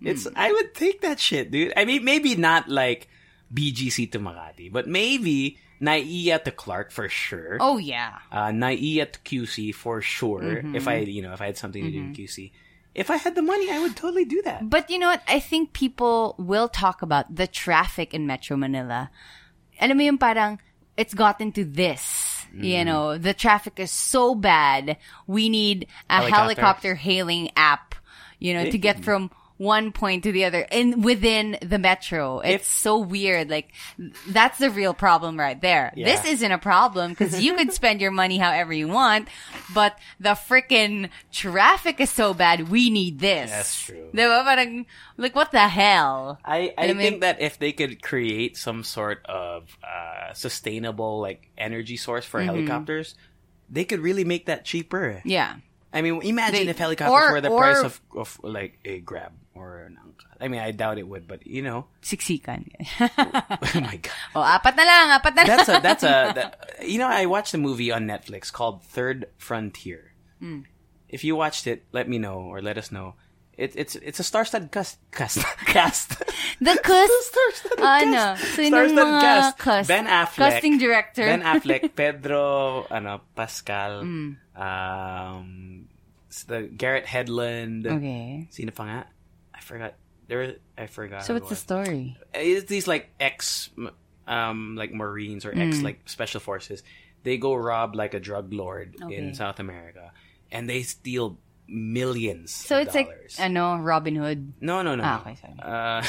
[0.00, 0.24] It's.
[0.30, 0.34] Hmm.
[0.38, 1.72] I would take that shit, dude.
[1.76, 3.08] I mean, maybe not like
[3.52, 7.58] BGC to Makati, but maybe NAIA to Clark for sure.
[7.60, 8.18] oh yeah.
[8.30, 10.62] uh, NAIA to QC for sure.
[10.62, 10.74] Mm-hmm.
[10.78, 12.50] If I, you know, if I had something to do in QC,
[12.94, 14.70] if I had the money, I would totally do that.
[14.70, 15.22] But you know what?
[15.26, 19.10] I think people will talk about the traffic in Metro Manila.
[19.80, 20.58] Alam mo yung parang,
[20.96, 22.02] it's gotten to this.
[22.54, 22.64] Mm.
[22.64, 24.96] You know, the traffic is so bad.
[25.26, 26.36] We need a Helicopter.
[26.36, 27.94] helicopter, hailing app,
[28.38, 32.38] you know, to get from one point to the other and within the metro.
[32.40, 33.50] It's If- so weird.
[33.50, 33.72] Like,
[34.28, 35.92] that's the real problem right there.
[35.96, 36.06] Yeah.
[36.06, 39.28] This isn't a problem because you could spend your money however you want,
[39.74, 42.68] but the freaking traffic is so bad.
[42.70, 43.50] We need this.
[43.50, 44.08] That's true.
[44.14, 44.86] Diba?
[45.16, 46.38] Like, what the hell?
[46.44, 51.50] I, I mo think that if they could create some sort of uh, sustainable like
[51.58, 52.46] energy source for Mm-hmm.
[52.54, 53.16] helicopters,
[53.68, 55.20] they could really make that cheaper.
[55.24, 55.56] Yeah.
[55.92, 59.00] I mean, imagine They- if helicopters or- were the or- price of, of like a
[59.00, 60.26] Grab or an Angka.
[60.40, 62.68] I mean, I doubt it would, but you know, Siksikan.
[63.00, 64.12] oh my god.
[64.36, 65.48] oh, apat na lang, apat na lang.
[65.56, 66.50] that's a that's a that,
[66.86, 70.12] you know I watched a movie on Netflix called Third Frontier.
[70.38, 70.68] Hmm.
[71.08, 73.16] If you watched it, let me know or let us know.
[73.58, 76.14] It, it's it's a star-studded cast cast cast.
[76.62, 77.34] The cust,
[77.82, 79.88] ano, sino Star-studded mga cast.
[79.90, 80.62] Ben Affleck.
[80.62, 81.26] Casting director.
[81.26, 84.36] Ben Affleck, Pedro, ano, Pascal, Mm.
[84.58, 85.88] Um,
[86.46, 87.86] the Garrett Hedlund.
[87.86, 88.46] Okay.
[88.50, 89.06] Sino pa nga?
[89.54, 89.94] I forgot.
[90.28, 91.24] There, I forgot.
[91.24, 92.16] So what's the story?
[92.34, 93.70] It's these like ex,
[94.26, 95.68] um, like Marines or Mm.
[95.68, 96.82] ex like special forces.
[97.24, 99.16] They go rob like a drug lord Okay.
[99.16, 100.12] in South America,
[100.52, 102.52] and they steal millions.
[102.52, 104.52] So it's like, I know Robin Hood.
[104.60, 105.02] no, no, no.
[105.04, 105.54] Ah, okay, sorry.
[105.60, 106.00] Uh,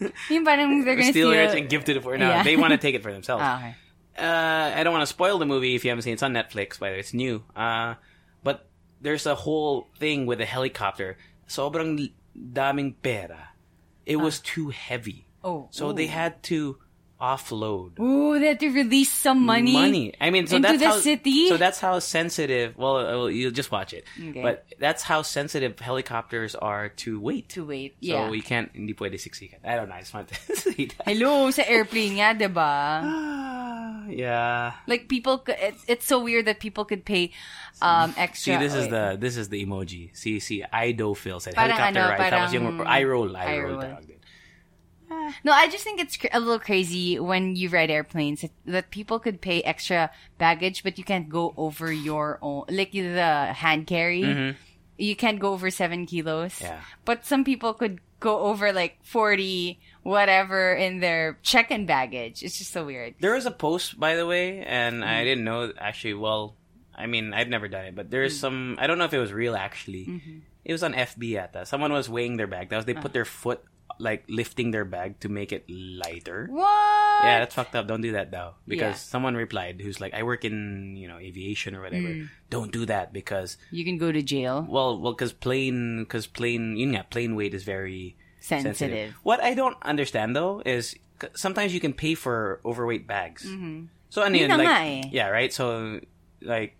[0.30, 1.30] they're gonna steal steal...
[1.30, 2.16] rich and give to the poor.
[2.16, 2.42] No, Yeah.
[2.42, 3.42] they want to take it for themselves.
[3.44, 3.74] Ah, okay.
[4.18, 6.14] Uh, I don't want to spoil the movie if you haven't seen it.
[6.14, 7.00] It's on Netflix, by the way.
[7.00, 7.44] It's new.
[7.54, 7.94] Uh,
[8.42, 8.66] but
[9.00, 11.16] there's a whole thing with a helicopter.
[11.48, 13.50] Sobrang daming pera.
[14.06, 15.26] It was too heavy.
[15.42, 15.68] Oh.
[15.70, 16.78] So they had to
[17.24, 19.72] offload Ooh, they have to release some money.
[19.72, 20.12] money.
[20.20, 21.48] I mean, so into that's the how, city?
[21.48, 22.76] So that's how sensitive.
[22.76, 24.04] Well, uh, well, you'll just watch it.
[24.20, 24.42] Okay.
[24.44, 27.48] But that's how sensitive helicopters are to weight.
[27.56, 27.96] To wait.
[28.04, 28.28] So Yeah.
[28.28, 28.68] we can't.
[28.76, 29.64] Hindi pwede siksikan.
[29.64, 29.96] I don't know.
[29.96, 31.08] I just want to say that.
[31.08, 33.00] Hello, sa airplane nga, di ba?
[33.00, 34.76] Ah, yeah.
[34.84, 37.32] Like people, it's, it's so weird that people could pay
[37.80, 38.54] um extra.
[38.54, 40.12] See, this is the this is the emoji.
[40.12, 42.20] See, see, I do feel said Parang helicopter ano, ride.
[42.20, 43.80] Tapos parang yung eye roll, eye, eye roll.
[43.80, 43.98] roll.
[45.44, 48.90] No, I just think it's cr- a little crazy when you ride airplanes that, that
[48.90, 53.86] people could pay extra baggage, but you can't go over your own, like the hand
[53.86, 54.54] carry.
[54.96, 56.54] You can't go over seven kilos.
[56.54, 56.64] Mm-hmm.
[56.64, 56.80] Yeah.
[57.04, 62.42] But some people could go over like 40, whatever, in their check-in baggage.
[62.42, 63.14] It's just so weird.
[63.20, 65.06] There was a post, by the way, and Mm.
[65.06, 66.14] I didn't know actually.
[66.14, 66.54] Well,
[66.94, 68.10] I mean, I've never done it, but Mm.
[68.10, 68.76] there's some.
[68.78, 70.06] I don't know if it was real actually.
[70.06, 70.38] Mm-hmm.
[70.64, 71.66] It was on FB at that.
[71.68, 72.70] Someone was weighing their bag.
[72.70, 73.02] That was they Uh.
[73.02, 73.64] put their foot
[73.98, 76.48] like lifting their bag to make it lighter.
[76.50, 77.24] What?
[77.24, 77.86] Yeah, that's fucked up.
[77.86, 78.54] Don't do that though.
[78.66, 79.10] Because Yeah.
[79.14, 82.08] someone replied who's like, I work in, you know, aviation or whatever.
[82.08, 82.28] Mm.
[82.50, 84.66] Don't do that because, You can go to jail.
[84.68, 89.14] well, well, because plane, because plane, yun nga, plane weight is very Sensitive.
[89.22, 90.94] What I don't understand though is
[91.34, 93.42] sometimes you can pay for overweight bags.
[94.10, 95.08] So ano Yun yun, na like, eh.
[95.10, 95.48] yeah, right?
[95.52, 96.00] So,
[96.42, 96.76] like,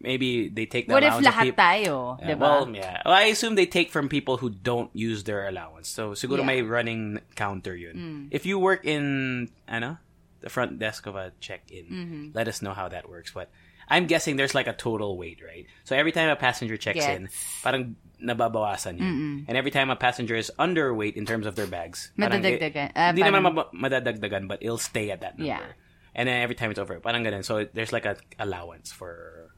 [0.00, 1.96] maybe they take the What if allowance of lahat peop- tayo?
[2.20, 2.38] Yeah, diba?
[2.40, 3.02] well, yeah.
[3.04, 5.88] Well, I assume they take from people who don't use their allowance.
[5.88, 6.50] So, siguro Yeah.
[6.50, 7.94] may running counter yun.
[7.96, 8.22] Mm.
[8.30, 9.98] If you work in, ano,
[10.40, 12.24] the front desk of a check-in, Mm-hmm.
[12.34, 13.30] let us know how that works.
[13.32, 13.50] But
[13.90, 15.66] I'm guessing there's like a total weight, right?
[15.84, 17.28] So, every time a passenger checks in,
[17.62, 19.44] parang nababawasan yun.
[19.48, 22.92] And every time a passenger is underweight in terms of their bags, parang Madadagdagan.
[22.94, 25.56] Ah, Hindi naman mab- madadagdagan, but it'll stay at that number.
[25.56, 25.72] Yeah.
[26.14, 27.44] And then every time it's over, parang ganun.
[27.44, 29.50] So there's like a allowance for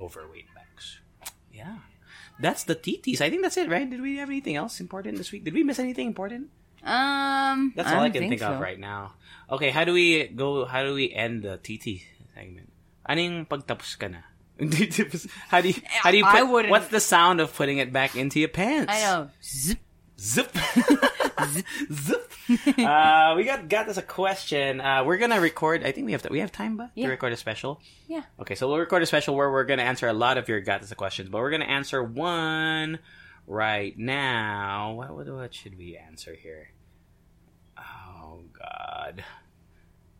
[0.00, 1.00] overweight bags.
[1.52, 1.76] Yeah.
[2.40, 3.20] That's the TTs.
[3.20, 3.88] I think that's it, right?
[3.88, 5.44] Did we have anything else important this week?
[5.44, 6.48] Did we miss anything important?
[6.82, 8.52] Um, That's all I, don't can think, so.
[8.52, 9.12] of right now.
[9.50, 12.00] Okay, how do we go, how do we end the TT
[12.34, 12.72] segment?
[13.04, 14.24] Ano yung pagtapos ka na?
[15.52, 17.92] how do you, how do you I put, wouldn't- what's the sound of putting it
[17.92, 18.88] back into your pants?
[18.88, 19.28] I know.
[19.44, 19.78] Zip.
[20.18, 20.48] Zip.
[21.92, 22.26] Zip.
[22.78, 24.80] Uh, we got got this a question.
[24.80, 25.84] Uh, we're gonna record.
[25.84, 27.04] I think we have to, we have time, but Yeah.
[27.06, 27.80] to record a special.
[28.08, 28.22] Yeah.
[28.40, 30.80] Okay, so we'll record a special where we're gonna answer a lot of your got
[30.80, 32.98] this a questions, but we're gonna answer one
[33.46, 34.94] right now.
[34.94, 36.72] What what, what should we answer here?
[37.78, 39.22] Oh God,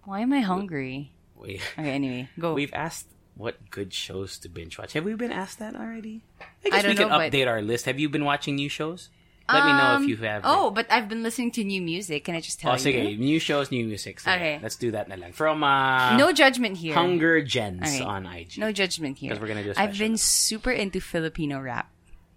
[0.04, 1.12] Why am I hungry?
[1.34, 2.54] we Okay, anyway, go.
[2.54, 4.92] we've asked what good shows to binge watch.
[4.92, 6.22] Have we been asked that already?
[6.64, 7.86] I guess don't we can know, but- update our list.
[7.86, 9.08] Have you been watching new shows?
[9.53, 10.42] Let me know if Um, you have.
[10.44, 12.24] Oh, but I've been listening to new music.
[12.24, 13.11] Can I just tell Oh, sige.
[13.12, 13.18] you?
[13.18, 14.20] New shows, new music.
[14.20, 14.34] Sige.
[14.36, 14.59] Okay.
[14.62, 15.32] Let's do that na lang.
[15.32, 16.94] From uh, No judgment here.
[16.94, 18.05] Hunger Gens Okay.
[18.05, 18.59] on IG.
[18.59, 19.30] No judgment here.
[19.32, 21.90] 'Cause we're gonna do I've been super into Filipino rap.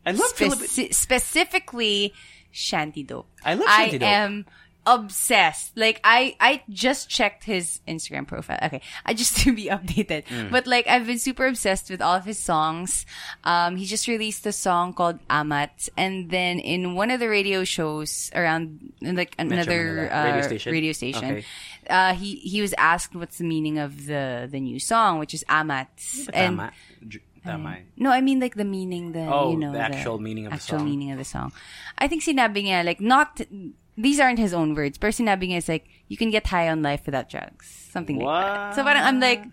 [0.05, 0.59] I love Philip.
[0.59, 2.13] Speci- specifically
[2.51, 3.27] Shanty Dope.
[3.43, 4.07] I love Shanty Dope.
[4.09, 4.45] I am
[4.85, 5.75] obsessed.
[5.77, 8.59] Like I I just checked his Instagram profile.
[8.63, 8.81] Okay.
[9.05, 10.25] I just to be updated.
[10.27, 10.51] Mm.
[10.51, 13.05] But like I've been super obsessed with all of his songs.
[13.43, 17.63] Um he just released a song called Amat and then in one of the radio
[17.63, 20.23] shows around like another Manila.
[20.23, 20.71] Radio uh, station?
[20.71, 21.45] radio station, Okay.
[21.89, 25.43] uh he he was asked what's the meaning of the the new song which is
[25.47, 25.89] Amat.
[26.33, 26.59] And
[27.43, 27.77] Tama.
[27.99, 30.63] no, I mean like the meaning, the Oh, you know, the actual meaning of the
[30.63, 30.87] actual song.
[30.87, 31.51] meaning of the song.
[31.99, 33.41] I think sinabi niya like not
[33.97, 36.81] these aren't his own words, but sinabi niya is like you can get high on
[36.81, 38.75] life without drugs, something like that.
[38.75, 39.45] So parang I'm like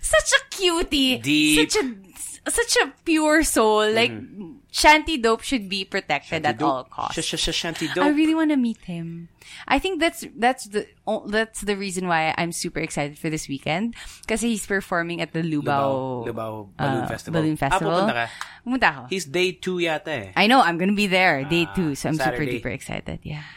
[0.00, 1.70] such a cutie, Deep.
[1.70, 3.90] such a such a pure soul.
[3.90, 4.60] Like mm-hmm.
[4.76, 7.16] Shanty Dope should be protected at all costs.
[7.16, 9.32] Sh- sh- sh- Shanty I really want to meet him.
[9.64, 10.84] I think that's that's the
[11.32, 15.40] that's the reason why I'm super excited for this weekend because he's performing at the
[15.40, 17.40] Lubao Lubao Balloon uh, Festival.
[17.40, 17.92] Balloon Ah, Festival.
[18.04, 18.26] pupunta ka?
[18.68, 19.02] Pumunta ako.
[19.08, 20.26] He's day two yata eh.
[20.36, 22.60] I know I'm gonna be there day two, so I'm Saturday.
[22.60, 23.24] super duper excited.
[23.24, 23.48] Yeah.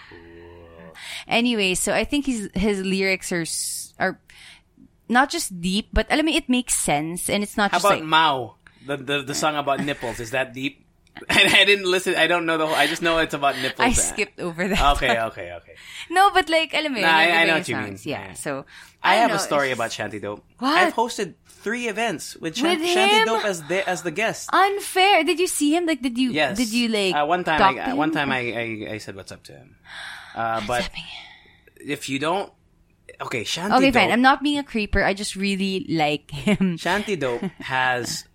[1.27, 3.43] Anyway, so I think his his lyrics are
[3.99, 4.19] are
[5.11, 7.99] not just deep, but alam mo, it makes sense and it's not How just about
[7.99, 8.55] like Mao?
[8.87, 10.19] The, the the song about nipples.
[10.23, 10.85] Is that deep?
[11.29, 12.15] and I didn't listen.
[12.15, 12.75] I don't know the whole.
[12.75, 13.85] I just know it's about nipples.
[13.87, 14.95] I skipped over that.
[14.97, 15.31] Okay, part.
[15.33, 15.75] okay, okay.
[16.09, 17.97] No, but like, alam mo Nah, I- I know what you mean.
[18.03, 18.33] Yeah, Yeah.
[18.33, 18.65] so.
[19.01, 20.43] I, don't have know, a story about Shanty Dope.
[20.59, 20.75] What?
[20.77, 23.23] I've hosted three events with, Shan- With Shanty?
[23.25, 24.49] Dope as the as the guest.
[24.51, 25.23] Unfair.
[25.23, 25.85] Did you see him?
[25.85, 26.57] Like, did you, Yes.
[26.57, 27.61] did you like, uh, one time?
[27.79, 29.75] I, one time I, I I said what's up to him.
[30.35, 30.89] Uh, but
[31.79, 32.51] if you don't,
[33.21, 34.03] okay, Shanty Okay, Dope.
[34.03, 34.11] fine.
[34.11, 34.99] I'm not being a creeper.
[35.03, 36.75] I just really like him.
[36.75, 38.25] Shanty Dope has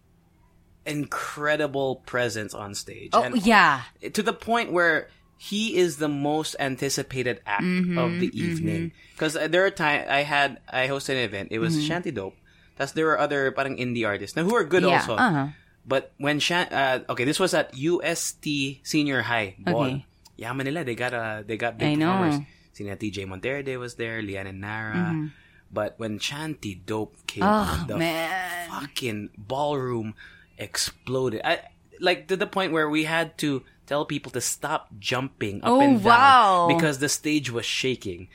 [0.87, 3.11] incredible presence on stage.
[3.13, 3.83] Oh, and yeah.
[4.13, 8.93] to the point where he is the most anticipated act Mm-hmm, of the evening.
[9.13, 11.49] Because there are time I had I hosted an event.
[11.51, 12.37] It was Shanty Dope.
[12.77, 14.91] That's there were other parang indie artists now who are good Mm-hmm.
[14.91, 15.17] Yeah, also.
[15.17, 15.47] uh-huh.
[15.87, 19.57] But when Shan- uh, okay, this was at UST Senior High.
[19.61, 19.85] Ball.
[19.85, 20.07] Okay.
[20.37, 22.41] Yaman nila, they got a they got big I know.
[22.73, 25.31] Sina TJ Monterde was there, Leanne and Naara.
[25.71, 27.83] But when Shanty Dope came, Mm-hmm.
[27.83, 28.71] Oh, the man.
[28.71, 30.15] fucking ballroom
[30.59, 31.41] exploded.
[31.45, 31.61] I
[32.01, 35.81] like to the point where we had to tell people to stop jumping up Oh,
[35.81, 36.67] and down wow.
[36.69, 38.29] because the stage was shaking.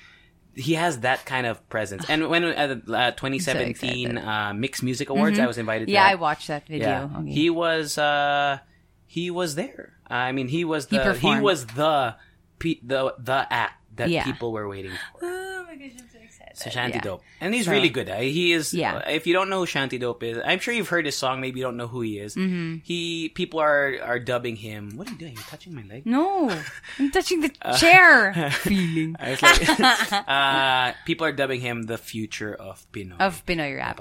[0.56, 2.06] He has that kind of presence.
[2.10, 4.18] And when at the uh, 2017 excited.
[4.18, 5.88] uh, Myx Music Awards, I was invited.
[5.88, 5.94] Mm-hmm.
[5.96, 6.12] Yeah, that.
[6.12, 7.10] I watched that video.
[7.20, 7.32] Okay.
[7.32, 8.60] He was uh
[9.06, 9.94] he was there.
[10.08, 11.42] I mean, he was the he, performed.
[11.44, 12.16] was the
[12.60, 14.24] pe- the the act that Yeah.
[14.24, 15.20] people were waiting for.
[15.24, 16.08] oh my gosh, I'm
[16.54, 17.02] so Shanty Yeah.
[17.02, 18.10] Dope, and he's So- really good.
[18.10, 18.74] Uh, he is.
[18.74, 19.08] Yeah.
[19.10, 21.42] If you don't know who Shanty Dope is, I'm sure you've heard his song.
[21.42, 22.36] Maybe you don't know who he is.
[22.36, 22.78] Mm-hmm.
[22.84, 24.94] He people are are dubbing him.
[24.96, 25.34] What are you doing?
[25.34, 26.06] You're touching my leg.
[26.06, 26.50] No,
[27.00, 28.52] I'm touching the Uh, chair.
[28.64, 33.20] Feeling I was like, uh, people are dubbing him the future of Pinoy.
[33.20, 34.00] of Pinoy rap.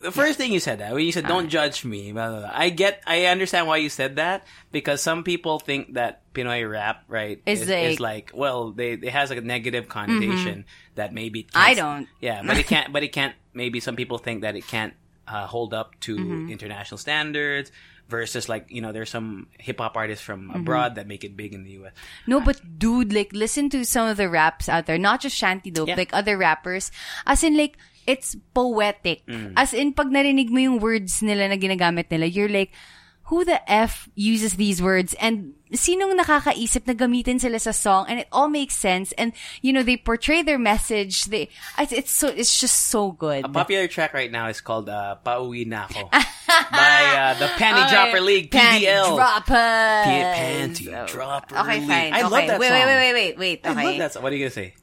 [0.00, 1.28] the first thing you said that when you said Uh.
[1.34, 2.50] don't judge me blah, blah, blah.
[2.54, 7.02] i get i understand why you said that because some people think that pinoy rap
[7.10, 10.66] right Is is, like- like well they it has a negative connotation
[10.98, 12.10] that maybe I don't.
[12.20, 14.92] yeah but it can't but it can't maybe some people think that it can't
[15.30, 16.50] uh, hold up to Mm-hmm.
[16.50, 17.70] international standards
[18.08, 20.64] versus like you know there's some hip hop artists from Mm-hmm.
[20.64, 21.92] abroad that make it big in the US
[22.24, 24.96] No, but dude, like, listen to some of the raps out there.
[24.96, 25.96] Not just Shanty Dope, Yeah.
[26.00, 26.88] like other rappers.
[27.28, 27.76] As in, like,
[28.08, 29.24] it's poetic.
[29.28, 29.52] Mm.
[29.56, 32.72] As in, pag narinig mo yung words nila na ginagamit nila, you're like,
[33.28, 35.12] who the F uses these words?
[35.20, 38.06] And sinong nakakaisip na gamitin sila sa song?
[38.08, 39.12] And it all makes sense.
[39.20, 41.26] And, you know, they portray their message.
[41.26, 43.44] They, it's, it's so, it's just so good.
[43.44, 46.08] a popular track right now is called uh, Pauwi Na Ako
[46.72, 47.92] by uh, the Panty Okay.
[47.92, 50.04] Dropper League Panty PDL Droppers.
[50.08, 51.88] P- Panty Dropper Okay, League.
[51.88, 52.12] fine.
[52.14, 52.28] I okay.
[52.32, 52.76] love that wait, song.
[52.80, 53.60] wait, wait, wait, wait, wait.
[53.76, 54.22] I love that song.
[54.22, 54.74] What are you gonna say?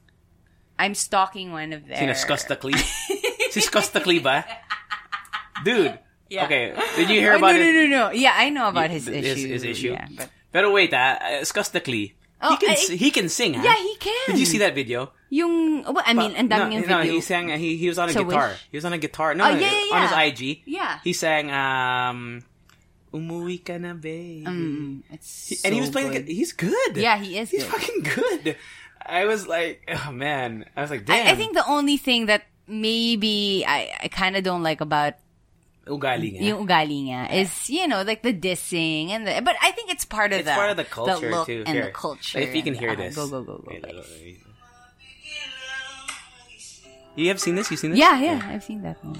[0.78, 1.98] I'm stalking one of their...
[1.98, 2.76] Sino Skusta Clee?
[3.50, 4.44] si Skusta Clee ba?
[5.64, 5.98] Dude.
[6.28, 6.44] Yeah.
[6.44, 6.74] Okay.
[6.96, 7.72] Did you hear Oh, about no, it?
[7.72, 8.10] no, no, no.
[8.10, 9.48] Yeah, I know about his His- issue.
[9.48, 9.92] his issue?
[9.92, 12.14] Yeah, but Pero wait, ah, uh, Skusta Clee.
[12.42, 13.62] Oh, he can I- he can sing, ah.
[13.62, 14.26] Yeah, he can.
[14.34, 15.12] Did you see that video?
[15.28, 17.02] yung, well, I mean, and no, no, video.
[17.02, 17.50] he sang.
[17.58, 18.54] He he was on a Sa guitar.
[18.54, 18.68] Wish?
[18.70, 19.34] He was on a guitar.
[19.34, 20.12] No, Oh, no, yeah, yeah, on his.
[20.14, 20.62] IG.
[20.64, 20.98] Yeah.
[21.02, 21.50] He sang.
[21.50, 22.42] Um,
[23.14, 24.44] Umuwi ka na, baby.
[24.46, 26.12] Mm, it's and he was playing.
[26.12, 26.28] good.
[26.30, 26.94] He's good.
[26.96, 27.72] Yeah, he is He's good.
[27.74, 28.56] fucking good.
[29.02, 30.66] I was like, oh man.
[30.76, 31.26] I was like, damn.
[31.26, 35.14] I, I think the only thing that maybe I, I kind of don't like about
[35.86, 36.42] ugali nga.
[36.42, 40.04] yung ugali niya is, you know, like the dissing and the, but I think it's
[40.04, 41.62] part of It's the, part of the culture look too.
[41.66, 41.86] and Here.
[41.86, 42.38] the culture.
[42.38, 43.14] If you can hear the- this.
[43.14, 43.64] Go, go, go, go.
[43.70, 44.42] Wait, wait, wait.
[47.16, 47.70] You have seen this?
[47.70, 48.00] You seen this?
[48.00, 49.16] Yeah, yeah, I've seen that one.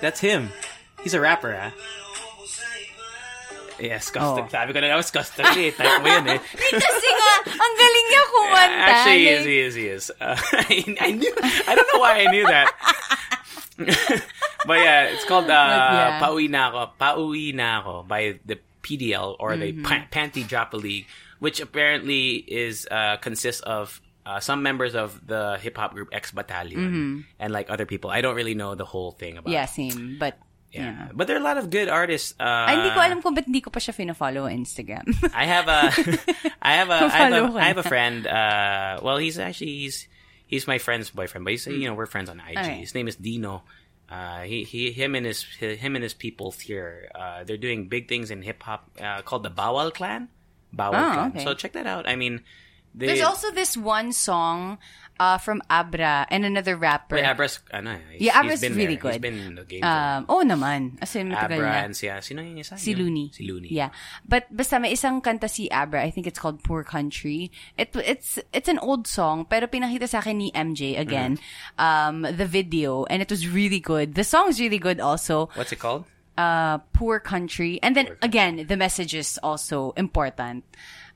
[0.00, 0.50] That's him.
[1.02, 1.72] He's a rapper, ah.
[3.80, 4.46] Yes, Costa.
[4.46, 4.46] Oh.
[4.46, 5.42] Sabi ko na, I was Costa.
[5.58, 6.38] Eh, type mo yun eh.
[6.86, 8.86] Kasi nga, ang galing niya kumanta.
[8.86, 10.04] Actually, he is, he is, he is.
[10.22, 11.32] Uh, I, I knew,
[11.66, 12.70] I don't know why I knew that.
[14.66, 16.20] but yeah, it's called uh, yeah.
[16.20, 19.84] Pauwi Na Ako, Pauwi Na Ako by the PDL or the Mm-hmm.
[19.86, 21.06] Pa- Panty Dropper League,
[21.38, 26.30] which apparently is uh, consists of uh, some members of the hip hop group Ex
[26.30, 28.10] Battalion and like other people.
[28.10, 29.50] I don't really know the whole thing about.
[29.50, 29.52] Mm-hmm.
[29.52, 30.16] Yeah, same.
[30.18, 30.38] But,
[30.70, 30.82] yeah.
[30.82, 31.08] yeah.
[31.14, 32.34] But there are a lot of good artists.
[32.38, 35.06] Uh, Ay, hindi ko alam kung ba't hindi ko pa siya fina-follow Instagram.
[35.34, 35.90] I have a,
[36.62, 38.26] I have a, I have a, have a friend.
[38.26, 40.06] Uh, well, he's actually he's
[40.52, 42.58] he's my friend's boyfriend, but he's you know we're friends on IG.
[42.58, 42.78] Okay.
[42.84, 43.64] His name is Dino.
[44.08, 47.08] Uh, he he him and his him and his people here.
[47.14, 50.28] Uh, they're doing big things in hip hop uh, called the Bawal Clan.
[50.76, 51.30] Bawal Oh, Clan.
[51.32, 51.44] okay.
[51.44, 52.06] So check that out.
[52.06, 52.42] I mean,
[52.94, 54.76] they, There's also this one song
[55.22, 57.14] uh, from Abra and another rapper.
[57.14, 59.12] Wait, Abra's, ano, he's, Yeah, Abra's he's been really there.
[59.14, 59.22] He's good.
[59.22, 59.84] been in the game.
[59.86, 60.98] Um, oh naman.
[60.98, 61.86] As in, matagal Abra na.
[61.86, 62.18] and siya.
[62.18, 62.74] Sino yung isa?
[62.74, 63.30] Si Looney.
[63.30, 63.70] Si Looney.
[63.70, 63.94] Yeah.
[64.26, 66.02] But basta may isang kanta si Abra.
[66.02, 67.54] I think it's called Poor Country.
[67.78, 71.38] It it's it's an old song pero pinakita sa akin ni MJ again
[71.78, 74.18] um the video and it was really good.
[74.18, 75.46] The song's really good also.
[75.54, 76.04] What's it called?
[76.34, 77.78] Uh Poor Country.
[77.84, 80.64] And then again, the message is also important.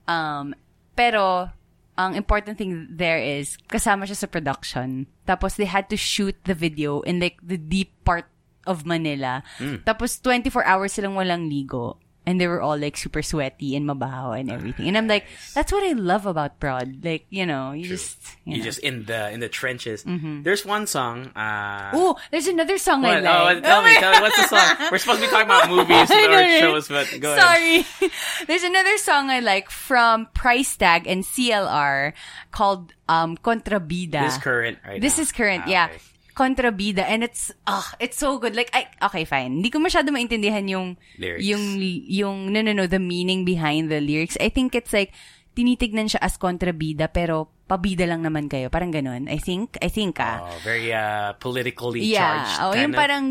[0.07, 0.55] Um
[0.95, 1.51] pero
[1.97, 5.09] ang important thing there is kasama siya sa production.
[5.25, 8.29] Tapos they had to shoot the video in like the deep part
[8.69, 9.43] of Manila.
[9.85, 11.99] Tapos 24 hours silang walang ligo.
[12.27, 14.89] And they were all like super sweaty and mabaho and everything.
[14.91, 17.05] And I'm like, that's what I love about prod.
[17.07, 18.65] Like, you know, you just you, You know.
[18.67, 20.03] just in the in the trenches.
[20.03, 21.31] There's one song.
[21.39, 23.31] Uh, Oh, there's another song I like.
[23.31, 24.75] Oh, tell me, tell me, what's the song?
[24.91, 27.47] We're supposed to be talking about movies or shows, but go ahead.
[27.47, 28.11] Sorry.
[28.51, 32.11] There's another song I like from Pricetagg and CLR
[32.51, 34.27] called um Contrabida.
[34.27, 34.99] This is current, right?
[35.01, 35.23] This now.
[35.23, 35.87] is current, Ah, yeah.
[35.95, 36.03] okay.
[36.37, 38.53] Contrabida and it's ah it's so good.
[38.53, 39.65] Like I okay fine.
[39.65, 41.41] Hindi ko masyado maintindihan yung Lyrics.
[41.49, 41.65] yung
[42.05, 44.37] yung no no no the meaning behind the lyrics.
[44.37, 45.17] I think it's like
[45.57, 48.69] tinitignan siya as kontrabida pero pabida lang naman kayo.
[48.69, 49.33] Parang ganun.
[49.33, 50.45] I think I think ah.
[50.45, 52.21] Oh, very uh, politically yeah.
[52.21, 52.57] charged.
[52.61, 53.01] Oh, yung of.
[53.01, 53.25] parang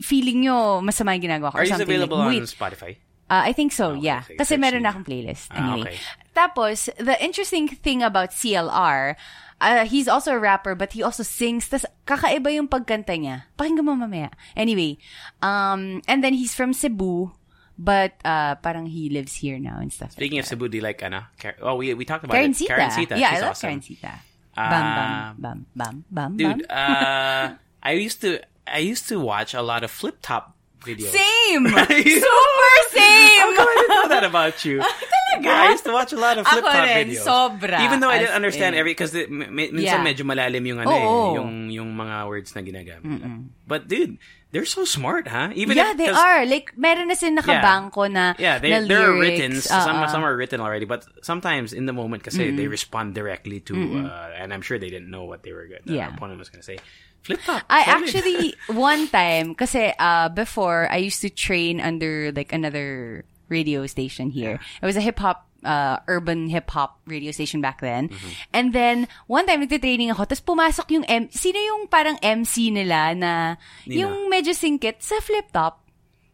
[0.00, 1.84] feeling nyo masama yung ginagawa ko or Are something.
[1.84, 2.96] available like, on wait, Spotify?
[3.30, 4.26] Uh, I think so, Okay, yeah.
[4.26, 5.54] sige, Kasi meron na akong playlist.
[5.54, 5.94] Ah, Anyway.
[5.94, 5.96] okay.
[6.34, 9.14] Tapos, the interesting thing about CLR,
[9.60, 11.68] uh, he's also a rapper, but he also sings.
[11.68, 13.44] Tas kakaiba yung pagkanta niya.
[13.56, 14.30] Pakinggan mo mamaya.
[14.56, 14.98] Anyway,
[15.42, 17.30] um, and then he's from Cebu,
[17.78, 20.12] but uh, parang he lives here now and stuff.
[20.12, 21.28] Speaking like of Cebu, do you like Anna?
[21.38, 22.56] Car- oh, we we talked about Karen it.
[22.56, 22.72] Sita.
[22.72, 23.16] Karencitta.
[23.20, 23.70] Yeah, She's I love awesome.
[23.70, 24.12] Karencitta.
[24.56, 24.68] Ah.
[24.68, 26.74] bam, bam, bam, bam, bam, Dude, bam.
[26.74, 30.52] uh, I used to I used to watch a lot of FlipTop
[30.82, 31.14] videos.
[31.14, 31.64] Same!
[31.70, 33.40] Super same!
[33.40, 34.82] How come I didn't know that about you?
[35.42, 37.24] Yeah, I used to watch a lot of FlipTop rin, videos.
[37.24, 37.80] sobra.
[37.84, 38.80] Even though I didn't understand in.
[38.80, 40.04] every because minsan Yeah.
[40.04, 41.00] medyo malalim yung ano Oo.
[41.00, 43.04] eh, yung yung mga words na ginagamit.
[43.04, 43.28] nila.
[43.66, 44.18] But dude,
[44.50, 45.50] they're so smart, huh?
[45.54, 46.42] Even yeah, if, they are.
[46.44, 49.22] Like, meron na silang nakabangko na, Yeah, they na they're lyrics.
[49.22, 49.52] written.
[49.62, 50.10] Some Uh-uh.
[50.10, 53.74] some are written already, but sometimes in the moment, because they respond directly to,
[54.10, 55.86] uh, and I'm sure they didn't know what they were good.
[55.86, 56.10] Yeah.
[56.10, 56.78] Uh, opponent was gonna say.
[57.20, 57.62] FlipTop.
[57.68, 58.00] I solid.
[58.00, 64.30] actually, one time, kasi uh, before, I used to train under like another radio station
[64.30, 64.62] here.
[64.80, 68.08] It was a hip-hop, uh, urban hip-hop radio station back then.
[68.08, 68.30] Mm-hmm.
[68.54, 68.96] And then,
[69.26, 74.06] one time, nagtitraining ako, tapos pumasok yung, M- sino yung parang MC nila na, Nino?
[74.06, 75.82] yung medyo singkit sa flip-top?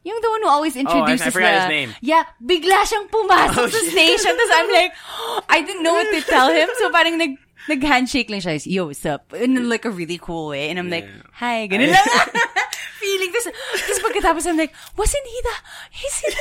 [0.07, 1.43] Yung the one who always Oh, I- I introduces the...
[1.43, 1.91] his name.
[1.99, 4.39] Yeah, bigla siyang pumasok Oh, sa station.
[4.39, 4.93] Tapos I'm like,
[5.51, 6.71] I didn't know what to tell him.
[6.79, 7.35] So parang nag,
[7.67, 8.63] nag-handshake lang siya.
[8.71, 9.35] Yo, what's up?
[9.35, 10.71] In like a really cool way.
[10.71, 12.07] And I'm like, hi, ganun lang.
[13.03, 13.35] Feeling.
[13.35, 15.55] Tapos pagkatapos I'm like, wasn't he the,
[15.91, 16.37] he's he the,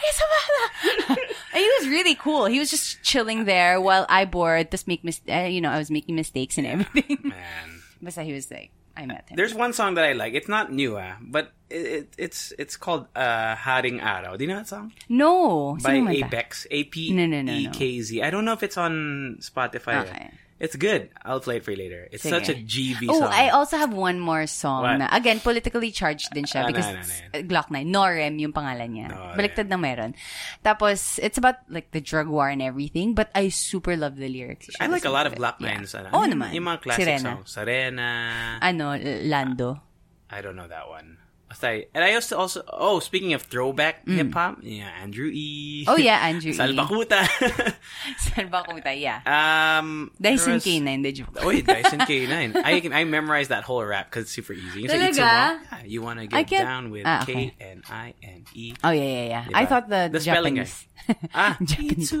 [0.00, 1.16] he's a
[1.54, 2.46] And he was really cool.
[2.46, 4.70] He was just chilling there while I bored.
[4.70, 7.18] Tapos make mis- uh, you know, I was making mistakes and everything.
[7.22, 7.82] Man.
[8.02, 9.36] Basta he was like, I met him.
[9.36, 10.34] There's one song that I like.
[10.34, 14.36] It's not new, ah, but it, it, it's it's called uh, Haring Araw.
[14.36, 14.92] Do you know that song?
[15.08, 15.78] no.
[15.82, 16.66] By Apekz.
[16.70, 17.72] A P No, no, no, E no.
[17.72, 18.22] K Z.
[18.22, 20.02] I don't know if it's on Spotify.
[20.04, 20.30] Okay.
[20.62, 21.10] It's good.
[21.26, 22.06] I'll play it for you later.
[22.14, 22.30] It's Sige.
[22.30, 23.34] such a GV Oh, song.
[23.34, 25.02] I also have one more song What?
[25.02, 27.34] na, again, politically charged din siya Ah, because na, na, it's, na.
[27.34, 27.82] uh, Gloc-9.
[27.90, 29.10] Norem yung pangalan niya.
[29.10, 29.34] Norem.
[29.34, 30.14] Baliktad na meron.
[30.62, 34.70] Tapos, it's about like the drug war and everything, but I super love the lyrics.
[34.78, 35.42] I like a lot of it.
[35.42, 35.82] Black Yeah.
[35.82, 35.98] Nines.
[35.98, 36.54] ano, Oo naman.
[36.54, 37.42] Yung mga classic Sirena.
[37.42, 37.50] songs.
[37.50, 38.08] Serena.
[38.62, 38.94] Ano,
[39.26, 39.82] Lando.
[40.30, 41.18] I don't know that one.
[41.52, 45.84] Basta, and I to also, oh, speaking of throwback hip-hop, yeah, Andrew E.
[45.86, 45.92] Mm.
[45.92, 46.56] Oh yeah, Andrew E.
[46.56, 47.28] Salbakuta.
[48.48, 48.94] Ba?
[48.96, 49.20] Yeah.
[49.28, 51.28] um, Dyson there was- K9, the joke.
[51.42, 52.56] Oh, yeah, Dyson K9.
[52.56, 54.84] I I memorized that whole rap because it's super easy.
[54.84, 55.08] It's like, Talaga?
[55.08, 55.20] it's a.
[55.20, 57.52] Yeah, you want to get down with Ah, okay.
[57.52, 58.72] K and I and E.
[58.82, 59.44] Oh yeah, yeah, yeah.
[59.44, 59.54] Diba?
[59.54, 60.86] I thought the, The spelling Japanese.
[61.34, 62.12] Ah, Japanese.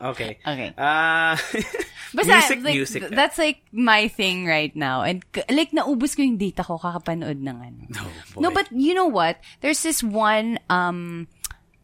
[0.00, 0.38] Okay.
[0.40, 0.70] Okay.
[0.78, 1.36] Uh,
[2.16, 3.00] Basta, music, like, music.
[3.04, 5.02] th- that's like my thing right now.
[5.02, 5.22] And
[5.52, 7.82] like, naubos ko yung data ko kakapanood ng ano.
[7.88, 8.02] No,
[8.34, 8.40] boy.
[8.40, 9.38] No, but you know what?
[9.60, 11.28] There's this one um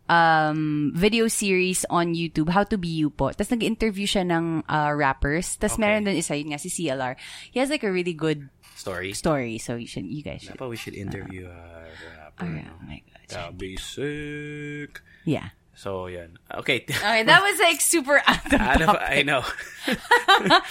[0.09, 3.31] um video series on YouTube, How to Be You po.
[3.37, 5.59] Tapos nag-interview siya ng uh, rappers.
[5.59, 5.83] Tapos Okay.
[5.83, 7.15] meron dun isa, yun nga, si CLR.
[7.51, 9.13] He has like a really good story.
[9.13, 9.59] story.
[9.59, 10.57] So you should, you guys should.
[10.59, 12.47] But we should interview a rapper.
[12.47, 12.71] Oh, yeah.
[12.71, 13.23] oh my God.
[13.29, 15.03] That'd be sick.
[15.27, 15.51] Yeah.
[15.77, 16.39] So, yan.
[16.49, 16.87] Okay.
[17.05, 19.45] Okay, that was like super out of Out of- I know.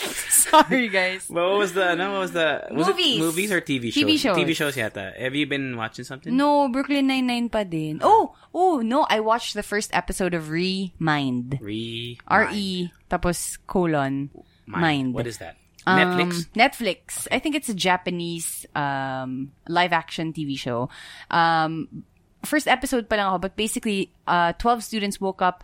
[0.49, 1.27] Sorry, guys.
[1.29, 3.17] But what was the, no, what was the, was Movies.
[3.17, 4.03] it movies or TV shows?
[4.03, 4.37] TV shows.
[4.37, 5.13] TV shows yata.
[5.19, 6.35] Have you been watching something?
[6.35, 7.99] No, Brooklyn Nine-Nine pa din.
[8.01, 11.59] Oh, oh, no, I watched the first episode of Re-Mind.
[11.61, 12.17] Re.
[12.27, 14.29] R-E, tapos colon,
[14.65, 15.13] mind.
[15.13, 15.57] What is that?
[15.85, 16.47] Um, Netflix?
[16.57, 17.27] Netflix.
[17.31, 20.89] I think it's a Japanese um, live action TV show.
[21.29, 22.03] Um,
[22.45, 25.63] first episode pa lang ako, but basically, uh, 12 students woke up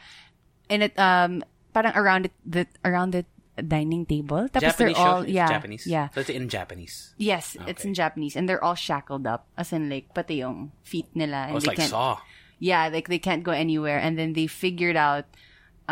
[0.70, 3.26] in it, um, parang around it, the, around the
[3.62, 4.48] dining table.
[4.50, 5.28] Tapos Japanese they're all, show?
[5.28, 5.84] It's yeah, Japanese?
[5.88, 6.08] yeah.
[6.16, 7.14] So it's in Japanese.
[7.18, 11.08] Yes, it's in Japanese, and they're all shackled up, as in like pati yung feet
[11.14, 11.92] nila, and Oh, it's they like can't.
[11.92, 12.18] Saw.
[12.60, 15.26] Yeah, like they can't go anywhere, and then they figured out.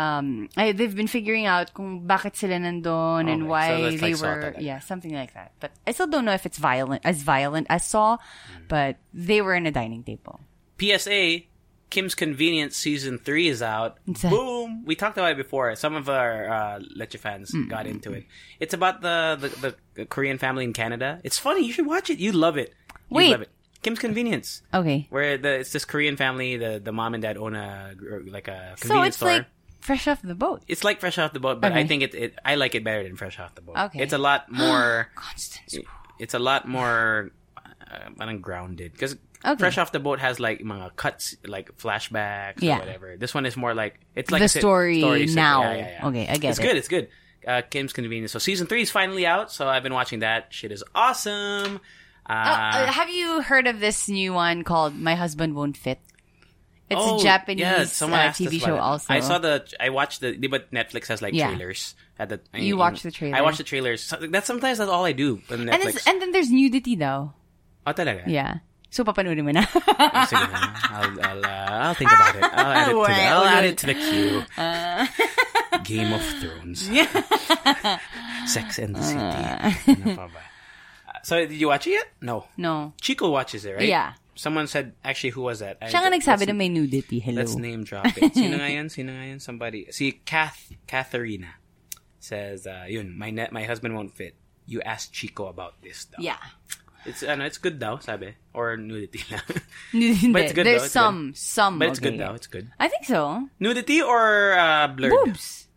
[0.00, 4.00] Um, ay, they've been figuring out kung bakit sila nandun and Okay, why so that's
[4.00, 5.52] they like were, yeah, something like that.
[5.60, 8.64] But I still don't know if it's violent, as violent as Saw, Mm.
[8.68, 10.40] but they were in a dining table.
[10.80, 11.40] PSA,
[11.90, 13.98] Kim's Convenience season three is out.
[14.06, 14.84] Boom!
[14.86, 15.74] We talked about it before.
[15.76, 17.68] Some of our uh, Leche fans Mm.
[17.68, 18.24] got into it.
[18.60, 21.20] It's about the, the the Korean family in Canada.
[21.24, 21.66] It's funny.
[21.66, 22.18] You should watch it.
[22.18, 22.72] You love it.
[23.10, 23.50] You Wait, love it.
[23.82, 25.06] Kim's Convenience, Okay.
[25.10, 26.56] where the it's this Korean family.
[26.56, 27.94] The the mom and dad own a
[28.28, 29.28] like a convenience So it's store.
[29.32, 29.46] like
[29.80, 30.62] fresh off the boat.
[30.68, 33.02] it's like fresh off the boat, but I think it, it I like it better
[33.02, 33.76] than fresh off the boat.
[33.76, 34.00] Okay.
[34.00, 35.08] It's a lot more.
[35.16, 35.76] Constance.
[36.20, 39.58] it's a lot more uh, parang grounded because Okay.
[39.58, 42.76] fresh off the boat has like mga cuts like flashbacks Yeah.
[42.76, 45.00] or whatever this one is more like it's like The sit- story
[45.32, 45.62] now.
[45.62, 46.06] yeah, yeah.
[46.08, 46.62] Okay, I get it's it.
[46.62, 47.08] good it's good
[47.48, 50.72] uh, Kim's Convenience so season three is finally out so I've been watching that shit
[50.72, 51.80] is awesome
[52.28, 55.98] uh, Uh, have you heard of this new one called My Husband Won't Fit?
[56.90, 58.78] It's oh, a Japanese yeah, someone uh, TV show it.
[58.78, 59.14] also.
[59.14, 61.48] I saw the I watched the but Netflix has like Yeah.
[61.48, 63.36] trailers at the You watch the trailer?
[63.36, 66.30] I watch the trailers So that's sometimes that's all I do on and, and then
[66.32, 67.32] there's nudity though.
[67.86, 68.58] oh talaga Yeah.
[68.90, 69.62] So papanoodin mo na.
[69.70, 70.58] Oh, sige na.
[70.90, 72.42] I'll, I'll, uh, I'll think about it.
[72.42, 74.38] I'll add it to the, I'll add it to the queue.
[75.86, 76.90] Game of Thrones.
[78.50, 80.02] Sex and the City.
[80.02, 80.26] Ano?
[80.26, 80.28] Uh,
[81.22, 82.08] So, did you watch it yet?
[82.20, 82.46] No.
[82.56, 82.92] no.
[83.00, 83.86] Chico watches it, right?
[83.86, 84.14] Yeah.
[84.34, 85.76] Someone said, actually, who was that?
[85.82, 87.20] I- Siya nga nagsabi na may nudity.
[87.20, 87.44] Hello.
[87.44, 88.32] Let's name drop it.
[88.40, 88.88] Sino nga yan?
[88.88, 89.38] Sino nga yan?
[89.38, 89.86] Somebody.
[89.92, 91.60] Si Kath, Katharina
[92.18, 94.34] says, uh, yun, my net, my husband won't fit.
[94.66, 96.18] You asked Chico about this daw.
[96.24, 96.40] Yeah.
[97.06, 98.36] It's, ano, it's good daw, sabi.
[98.52, 99.40] Or nudity lang.
[99.92, 100.32] Hindi.
[100.32, 101.78] But it's good There's though, it's some, some.
[101.78, 102.10] but it's okay.
[102.12, 102.34] good daw.
[102.34, 102.68] It's good.
[102.78, 103.48] I think so.
[103.58, 105.12] Nudity or uh, blurred?
[105.12, 105.68] Boobs.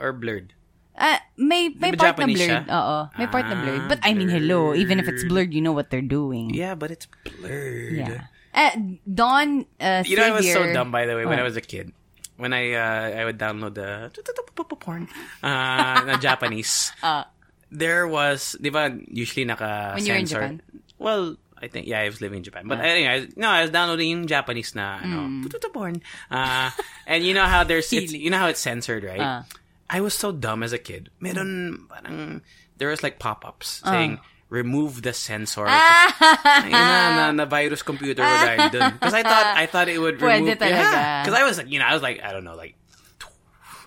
[0.00, 0.54] Or blurred?
[0.96, 2.40] Uh, may may Di ba part na blurred.
[2.40, 2.60] siya?
[2.72, 2.98] Oo.
[3.20, 3.84] May part na Ah, blurred.
[3.84, 4.72] But I mean, hello.
[4.72, 5.52] Even if it's blurred.
[5.52, 6.56] you know what they're doing.
[6.56, 7.04] Yeah, but it's
[7.36, 7.92] blurred.
[7.92, 8.32] Yeah.
[8.56, 11.44] Uh, Dawn uh, You know, I was so dumb, by the way, when Oh.
[11.44, 11.92] I was a kid.
[12.40, 14.08] When I uh, I would download the
[14.80, 15.08] porn
[15.44, 16.92] uh, na Japanese.
[17.04, 17.28] Uh.
[17.76, 20.62] There was, di ba, usually naka When you were in Japan?
[20.96, 22.64] Well, I think, yeah, I was living in Japan.
[22.68, 25.44] But anyway, no, I was downloading yung Japanese na, ano, Hmm.
[25.72, 26.00] porn.
[26.32, 26.72] Uh,
[27.06, 29.20] and you know how there's, it's, you know how it's censored, right?
[29.20, 29.44] Ah.
[29.88, 31.10] I was so dumb as a kid.
[31.20, 32.40] Meron, parang,
[32.80, 33.92] there was like pop-ups Ah.
[33.92, 34.18] saying,
[34.48, 35.66] remove the censor.
[35.66, 38.92] Ayun na, na, na virus computer dahil dun.
[38.96, 41.24] Because I thought, I thought it would Pwede remove, talaga.
[41.24, 42.74] Because I was like, you know, I was like, I don't know, like,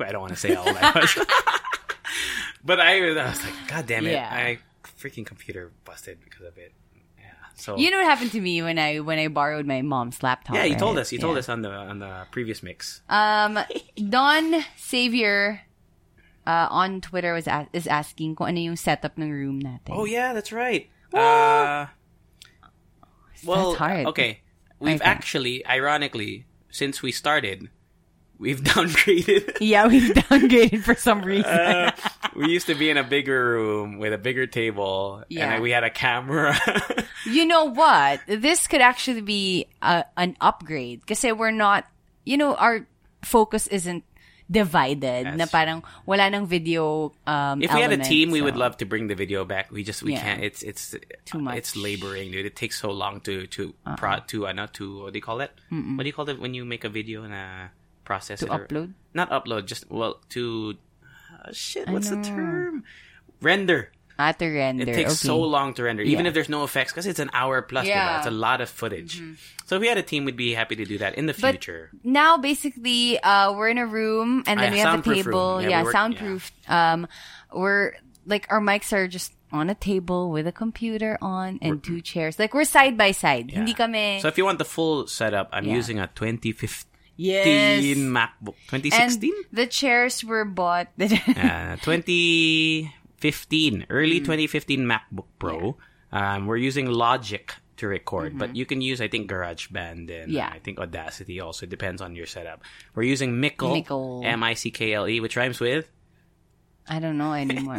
[0.08, 1.18] I don't want to say how old I was.
[2.64, 4.14] but I, was- I was like, God damn it.
[4.14, 4.30] Yeah.
[4.32, 4.60] I
[5.00, 6.74] freaking computer busted because of it.
[7.18, 7.26] Yeah.
[7.56, 10.56] So, You know what happened to me when I when I borrowed my mom's laptop?
[10.56, 11.12] yeah, you told us.
[11.12, 11.40] You told Yeah.
[11.40, 13.02] us on the on the previous mix.
[13.10, 13.60] Um,
[13.96, 15.62] Don Xavier
[16.48, 19.92] uh, on Twitter was a- is asking kung ano yung setup ng room natin.
[19.96, 20.90] Oh yeah, that's right.
[21.14, 21.88] Uh,
[23.46, 24.06] well, That's hard.
[24.08, 24.42] okay.
[24.80, 25.08] We've think.
[25.10, 27.70] actually, ironically, since we started,
[28.40, 29.58] we've downgraded.
[29.60, 31.46] Yeah, we've downgraded for some reason.
[31.52, 31.92] Uh,
[32.36, 35.54] we used to be in a bigger room with a bigger table, Yeah.
[35.54, 36.56] and we had a camera.
[37.28, 38.22] you know what?
[38.28, 41.86] This could actually be a, an upgrade because we're not,
[42.26, 42.88] you know, our
[43.22, 44.04] focus isn't
[44.50, 48.58] divided na parang wala nang video um if we had a element, team, we would
[48.58, 49.70] love to bring the video back.
[49.70, 50.26] We just we Yeah.
[50.26, 50.42] can't.
[50.44, 51.54] It's it's Too much.
[51.54, 51.58] Uh-uh.
[51.62, 52.48] It's laboring, dude.
[52.50, 55.42] It takes so long to to pro to uh, not to what do you call
[55.46, 55.52] it?
[55.70, 57.70] What do you call it when you make a video and uh,
[58.10, 58.98] process To it upload?
[59.14, 60.74] Not upload, just well to
[61.30, 61.86] uh, shit.
[61.94, 62.82] What's the term?
[63.42, 63.94] Render.
[64.20, 64.84] Ah, to render.
[64.84, 65.32] It takes okay.
[65.32, 66.30] so long to render, even Yeah.
[66.30, 67.88] if there's no effects, because it's an hour plus.
[67.88, 68.04] Yeah.
[68.04, 68.18] diba?
[68.20, 69.24] It's a lot of footage.
[69.64, 71.56] So if we had a team, we'd be happy to do that in the But
[71.62, 71.88] future.
[72.04, 75.62] now basically uh we're in a room and then we have a table.
[75.64, 76.52] Yeah, Yeah, we soundproof.
[76.68, 77.08] Um
[77.54, 77.96] we're
[78.28, 82.36] like our mics are just on a table with a computer on and two chairs.
[82.38, 83.50] Like we're side by side.
[83.50, 83.64] Yeah.
[83.64, 85.80] Hindi kami So if you want the full setup, I'm Yeah.
[85.80, 86.89] using a 2015
[87.20, 87.84] Yes.
[88.00, 88.56] MacBook.
[88.72, 89.34] And 2016?
[89.52, 90.88] the chairs were bought.
[91.00, 94.26] uh, 2015, early Mm.
[94.26, 95.78] 2015 MacBook Pro.
[96.12, 98.56] Um, we're using Logic to record, but Mm-hmm.
[98.56, 100.48] you can use, I think, GarageBand and Yeah.
[100.48, 101.66] uh, I think Audacity also.
[101.66, 102.64] It depends on your setup.
[102.96, 104.22] We're using Mickle, Mickle.
[104.26, 105.90] M-I-C-K-L-E, E, which rhymes with
[106.90, 107.78] I don't know anymore.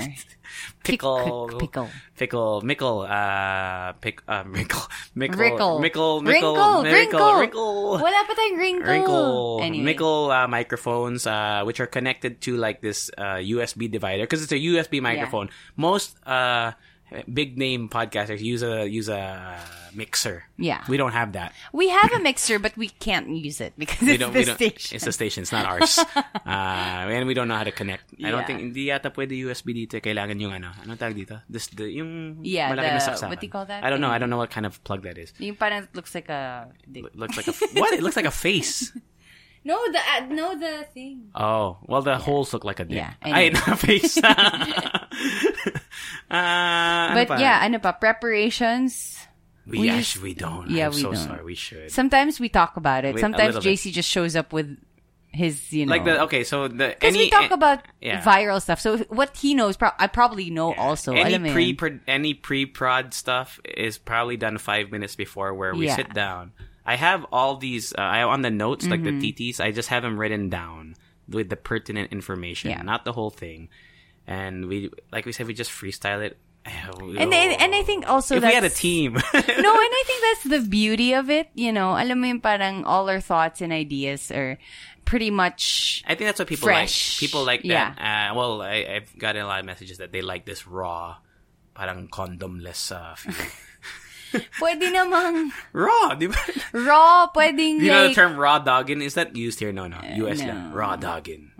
[0.84, 1.88] pickle, Pickle.
[2.16, 4.82] pickle, mickle, uh, pick, uh, mickle,
[5.14, 5.78] mickle, Rickle.
[5.80, 6.82] mickle, mickle, Wrinkle.
[6.82, 7.40] mickle, Wrinkle.
[7.40, 7.90] wrinkle.
[7.98, 8.86] Wala pa tayong wrinkle.
[8.86, 9.84] Wrinkle, Anyway.
[9.84, 14.52] Mickle uh, microphones, uh, which are connected to like this uh, USB divider because it's
[14.54, 15.50] a USB microphone.
[15.76, 16.72] Most uh,
[17.26, 19.58] big name podcasters use a use a
[19.94, 20.44] mixer.
[20.56, 20.84] Yeah.
[20.86, 21.52] we don't have that.
[21.72, 24.32] We have a mixer, but we can't use it because We it's don't.
[24.32, 24.94] the station.
[24.94, 25.42] It's the station.
[25.42, 25.98] It's not ours.
[26.16, 28.04] uh, and we don't know how to connect.
[28.22, 29.98] I don't think hindi yata pwede USB dito.
[29.98, 30.70] Kailangan yung ano.
[30.86, 31.42] Anong tawag dito?
[31.50, 33.28] This the yung Yeah, malaki na the- saksakan.
[33.34, 34.10] what do you call that I don't know.
[34.14, 35.34] I don't know what kind of plug that is.
[35.42, 37.02] Yung parang looks like a dick.
[37.18, 37.90] Looks like a what?
[37.92, 38.92] It looks like a face.
[39.60, 41.28] No, the uh, no the thing.
[41.36, 42.96] Oh, well, the holes look like a dick.
[42.96, 43.60] Yeah, Ay, anyway.
[43.68, 44.16] na face.
[46.30, 47.36] Ano But pa?
[47.38, 49.18] yeah, ano pa, preparations.
[49.66, 50.70] we, we we don't.
[50.70, 51.16] yeah, I'm we so don't.
[51.26, 51.44] sorry.
[51.44, 51.90] We should.
[51.90, 53.18] Sometimes we talk about it.
[53.18, 53.78] Sometimes little bit.
[53.78, 54.76] JC just shows up with
[55.32, 55.90] his, you know.
[55.90, 58.20] Like the okay, so the Because we talk about yeah.
[58.22, 58.80] viral stuff.
[58.80, 61.12] So what he knows, pro- I probably know also.
[61.14, 62.00] any pre yun?
[62.06, 65.96] any pre prod stuff is probably done five minutes before where we Yeah.
[65.96, 66.52] sit down.
[66.86, 69.20] I have all these uh, I on the notes like Mm-hmm.
[69.20, 69.60] the TTs.
[69.60, 70.96] I just have them written down
[71.28, 72.82] with the pertinent information, Yeah.
[72.82, 73.68] not the whole thing.
[74.26, 76.38] And we like we said, we just freestyle it.
[76.66, 80.20] And I, and I think also if we had a team, no, and I think
[80.22, 81.48] that's the beauty of it.
[81.54, 84.58] You know, alam mo yung parang all our thoughts and ideas are
[85.08, 87.16] pretty much I think that's what people Fresh.
[87.16, 87.20] like.
[87.20, 87.94] People like Yeah.
[87.96, 88.30] that.
[88.30, 91.16] Uh, well, I, I've gotten a lot of messages that they like this raw,
[91.74, 93.50] parang condomless uh, feeling.
[94.60, 96.36] pwede namang raw, di ba?
[96.76, 99.00] raw, pwedeng You know the term raw dogging?
[99.00, 99.72] Is that used here?
[99.72, 99.98] No, no.
[100.28, 100.46] US no.
[100.46, 100.72] lang.
[100.76, 101.50] Raw dogging.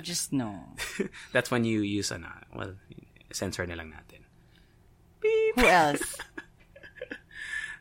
[0.00, 0.64] Just no.
[1.32, 2.74] That's when you use ano, well,
[3.32, 4.24] censor na lang natin.
[5.56, 6.16] Who else?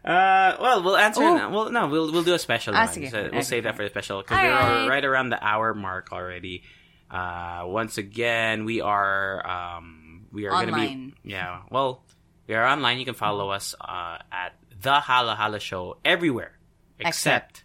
[0.03, 1.22] Uh, well, we'll answer.
[1.22, 1.49] Oh.
[1.49, 3.05] Well, no, we'll we'll do a special Ah, one.
[3.09, 3.41] So we'll Okay.
[3.41, 4.88] save that for the special because we're right.
[4.89, 6.64] right around the hour mark already.
[7.12, 11.62] Uh, once again, we are um we are gonna be yeah.
[11.70, 12.01] Well,
[12.47, 12.97] we are online.
[12.97, 16.57] You can follow us uh at the Halo Halo Show everywhere
[16.97, 17.64] except.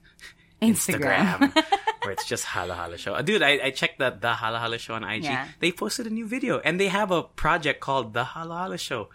[0.61, 1.53] Instagram,
[2.07, 3.21] where it's just Halo Halo Show.
[3.23, 5.25] Dude, I, I checked the The Halo Halo Show on IG.
[5.25, 5.49] Yeah.
[5.61, 9.09] They posted a new video, and they have a project called The Halo Halo Show.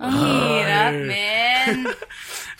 [0.00, 1.86] Hirap, man.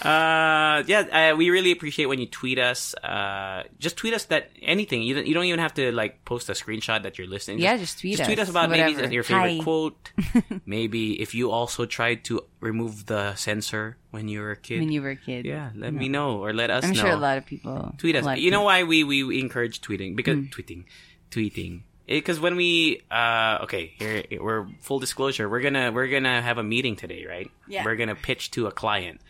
[0.01, 2.95] Uh, yeah, uh, we really appreciate when you tweet us.
[3.03, 5.03] Uh, just tweet us that anything.
[5.03, 7.59] You don't, you don't even have to like post a screenshot that you're listening.
[7.59, 8.45] Yeah, just tweet just tweet us.
[8.45, 9.65] us about maybe your favorite Hi.
[9.65, 10.13] quote.
[10.67, 14.79] maybe if you also tried to remove the censor when you were a kid.
[14.79, 15.45] when you were a kid.
[15.45, 17.01] yeah, let me know or let us I'm know.
[17.01, 18.25] sure a lot of people tweet us.
[18.39, 20.45] You know people- why we, we encourage tweeting because Hmm.
[20.45, 20.85] tweeting,
[21.33, 21.83] tweeting.
[22.09, 26.63] Because when we uh okay here we're full disclosure we're gonna we're gonna have a
[26.65, 27.85] meeting today right Yeah.
[27.85, 29.21] we're gonna pitch to a client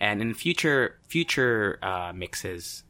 [0.00, 2.84] and in future future uh, mixes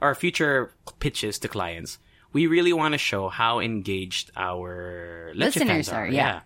[0.00, 1.98] or future pitches to clients
[2.32, 6.40] we really want to show how engaged our Listeners fans are, yeah.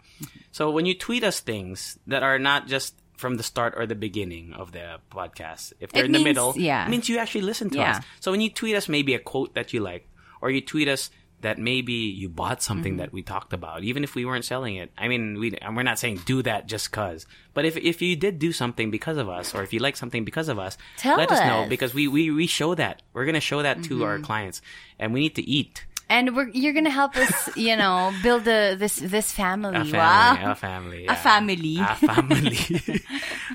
[0.51, 3.94] so when you tweet us things that are not just from the start or the
[3.94, 6.86] beginning of the podcast if they're It in the middle yeah.
[6.86, 7.99] it means you actually listen to Yeah.
[7.99, 8.05] us.
[8.20, 10.09] So when you tweet us maybe a quote that you like,
[10.40, 11.11] or you tweet us
[11.41, 13.01] that maybe you bought something Mm-hmm.
[13.01, 14.91] that we talked about, even if we weren't selling it.
[14.99, 17.26] I mean, we and we're not saying do that just cause.
[17.55, 20.24] But if if you did do something because of us, or if you like something
[20.24, 23.41] because of us, Tell let us know because we we we show that we're gonna
[23.41, 24.03] show that to Mm-hmm.
[24.03, 24.62] our clients,
[24.99, 25.84] and we need to eat.
[26.11, 29.76] And we're, you're gonna help us, you know, build a, this this family.
[29.76, 30.53] A family, wow.
[30.53, 31.76] a family, A family.
[31.78, 32.57] a family.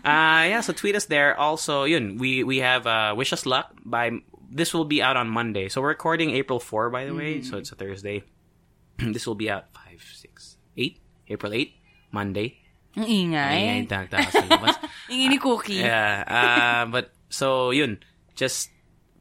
[0.06, 1.34] uh, yeah, so tweet us there.
[1.38, 4.12] Also, yun, we we have uh, wish us luck by.
[4.54, 7.42] This will be out on Monday, so we're recording April four, by the way.
[7.42, 8.22] So it's a Thursday.
[9.02, 11.74] this will be out five, six, eight, April eight,
[12.14, 12.62] Monday.
[12.94, 13.90] Ang ingay.
[13.90, 14.78] Ingay, sa labas.
[15.10, 15.82] Ingay ni Cookie.
[15.82, 17.98] yeah, uh, but so yun,
[18.38, 18.70] just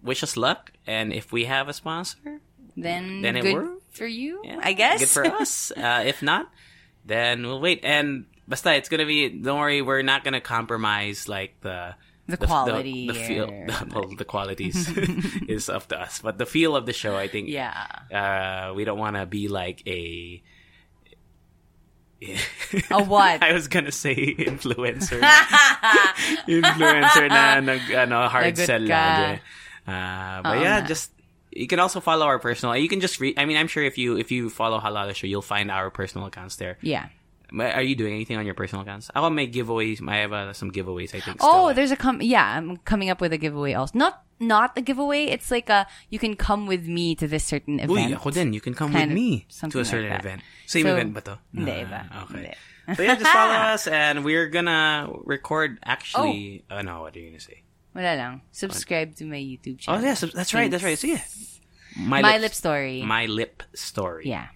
[0.05, 2.45] wish us luck, and if we have a sponsor,
[2.77, 3.97] Then, Then it good worked.
[3.97, 5.01] for you, yeah, I guess.
[5.01, 5.73] Good for us.
[5.77, 6.49] Uh, if not,
[7.05, 7.81] then we'll wait.
[7.85, 9.29] And basta, it's gonna be.
[9.33, 11.97] Don't worry, we're not gonna compromise like the
[12.29, 14.89] The quality the, feel, or- the, well, the qualities
[15.49, 17.49] is up to us, but the feel of the show, I think.
[17.49, 17.75] Yeah.
[18.13, 20.43] Uh, we don't want to be like a.
[22.91, 23.43] A what?
[23.43, 25.21] I was gonna say influencer.
[25.21, 25.35] na.
[26.47, 28.87] influencer na nag ano hard Lagot sell.
[28.87, 31.11] Uh, but Oo yeah, just
[31.51, 32.77] you can also follow our personal.
[32.77, 33.35] You can just read.
[33.39, 35.91] I mean, I'm sure if you if you follow Halo Halo Show, you'll find our
[35.91, 36.79] personal accounts there.
[36.81, 37.11] Yeah.
[37.61, 39.11] Are you doing anything on your personal accounts?
[39.15, 40.01] Ako make giveaways.
[40.09, 41.15] I have uh, some giveaways.
[41.15, 41.39] I think.
[41.41, 41.75] Oh, still.
[41.75, 42.23] there's a com.
[42.23, 43.75] Yeah, I'm coming up with a giveaway.
[43.75, 45.27] Also, not not a giveaway.
[45.29, 47.93] It's like a you can come with me to this certain event.
[47.93, 48.53] Uy, ako din.
[48.53, 50.41] You can come Kind with me to a certain like event.
[50.67, 51.35] Same So, event ba to?
[51.55, 52.01] Hindi, Ah, iba.
[52.25, 52.35] Okay.
[52.35, 52.53] Hindi.
[52.97, 56.65] so yeah, just follow us and we're gonna record actually.
[56.71, 57.63] Oh, no, what are you gonna say?
[57.95, 58.41] Wala lang.
[58.51, 60.01] Subscribe to my YouTube channel.
[60.01, 60.71] Oh yeah, so that's right.
[60.73, 60.97] That's right.
[60.99, 61.23] So yeah.
[62.01, 63.05] My Lip Story.
[63.05, 64.25] My lip story.
[64.25, 64.49] Yeah.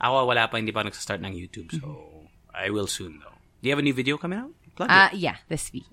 [0.00, 2.11] Ako wala pa hindi pa nagsastart ng YouTube so
[2.54, 3.36] I will soon though.
[3.62, 4.50] Do you have a new video coming out?
[4.74, 5.18] Plug Uh, it.
[5.18, 5.84] yeah, this week.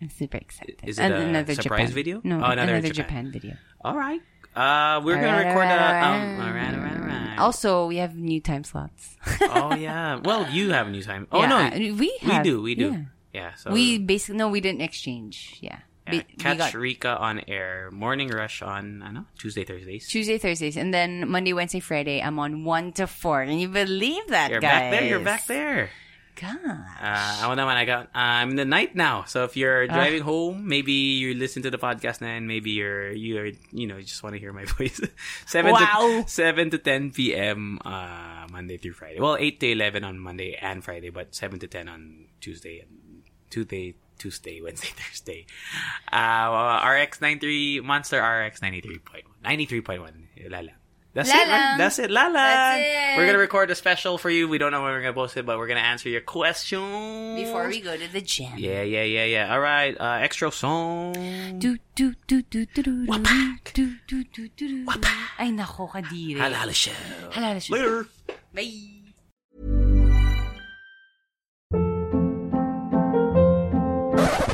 [0.00, 0.76] I'm super excited.
[0.84, 1.94] Is it And a surprise Japan.
[1.94, 2.20] video?
[2.24, 3.26] No, Oh, another another, Japan.
[3.26, 3.32] Japan.
[3.32, 3.56] video.
[3.84, 4.20] All right.
[4.54, 5.74] Uh, we're gonna record a.
[5.74, 6.74] alright, Um, alright.
[6.74, 7.38] alright, alright, alright.
[7.38, 9.16] Also, we have new time slots.
[9.42, 10.16] oh yeah.
[10.24, 11.26] Well, you have a new time.
[11.30, 12.62] Oh Yeah, no, we we do.
[12.62, 12.90] We do.
[12.90, 13.02] yeah.
[13.34, 13.54] Yeah.
[13.54, 15.58] so we basically no, we didn't exchange.
[15.60, 15.78] Yeah,
[16.10, 17.90] yeah, catch got Rica on air.
[17.92, 19.02] Morning rush on.
[19.02, 20.08] I know Tuesday, Thursdays.
[20.08, 22.22] Tuesday, Thursdays, and then Monday, Wednesday, Friday.
[22.22, 23.44] I'm on one to four.
[23.44, 24.70] Can you believe that, You're guys?
[24.70, 25.04] back there.
[25.08, 25.90] You're back there.
[26.38, 26.62] God.
[27.02, 29.24] Uh, ako naman, I got, I'm in the night now.
[29.26, 33.50] So if you're driving home, maybe you listen to the podcast and maybe you're, you're,
[33.74, 35.00] you know, you just want to hear my voice.
[35.50, 36.22] 7 Wow.
[36.22, 37.78] to, 7 to 10 p.m.
[37.84, 39.18] Uh, Monday through Friday.
[39.18, 43.26] Well, 8 to 11 on Monday and Friday, but 7 to 10 on Tuesday and
[43.50, 45.46] Tuesday, Tuesday, Wednesday, Thursday.
[46.12, 49.26] Uh, RX93, Monster RX 93.1.
[49.44, 50.50] 93.1.
[50.50, 50.77] Lala.
[51.18, 51.48] That's la it.
[51.50, 51.74] Right?
[51.78, 52.10] That's it.
[52.12, 52.32] Lala.
[52.32, 53.18] That's.
[53.18, 54.46] We're gonna record a special for you.
[54.46, 57.66] We don't know when we're gonna post it, but we're gonna answer your questions before
[57.66, 58.52] we go to the gym.
[58.56, 59.52] Yeah, yeah, yeah, yeah.
[59.52, 59.98] All right.
[59.98, 61.14] Uh, extra song.
[61.58, 63.06] Do do do do do do.
[63.06, 63.74] Wapak.
[63.74, 64.86] Do do do do do.
[64.86, 65.42] Wapak.
[65.42, 66.38] Ay nako kadiri.
[66.38, 66.92] Halo Halo show.
[67.32, 67.74] Halo Halo show.
[67.74, 68.06] Later.
[68.54, 68.94] Bye.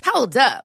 [0.06, 0.64] Hold up.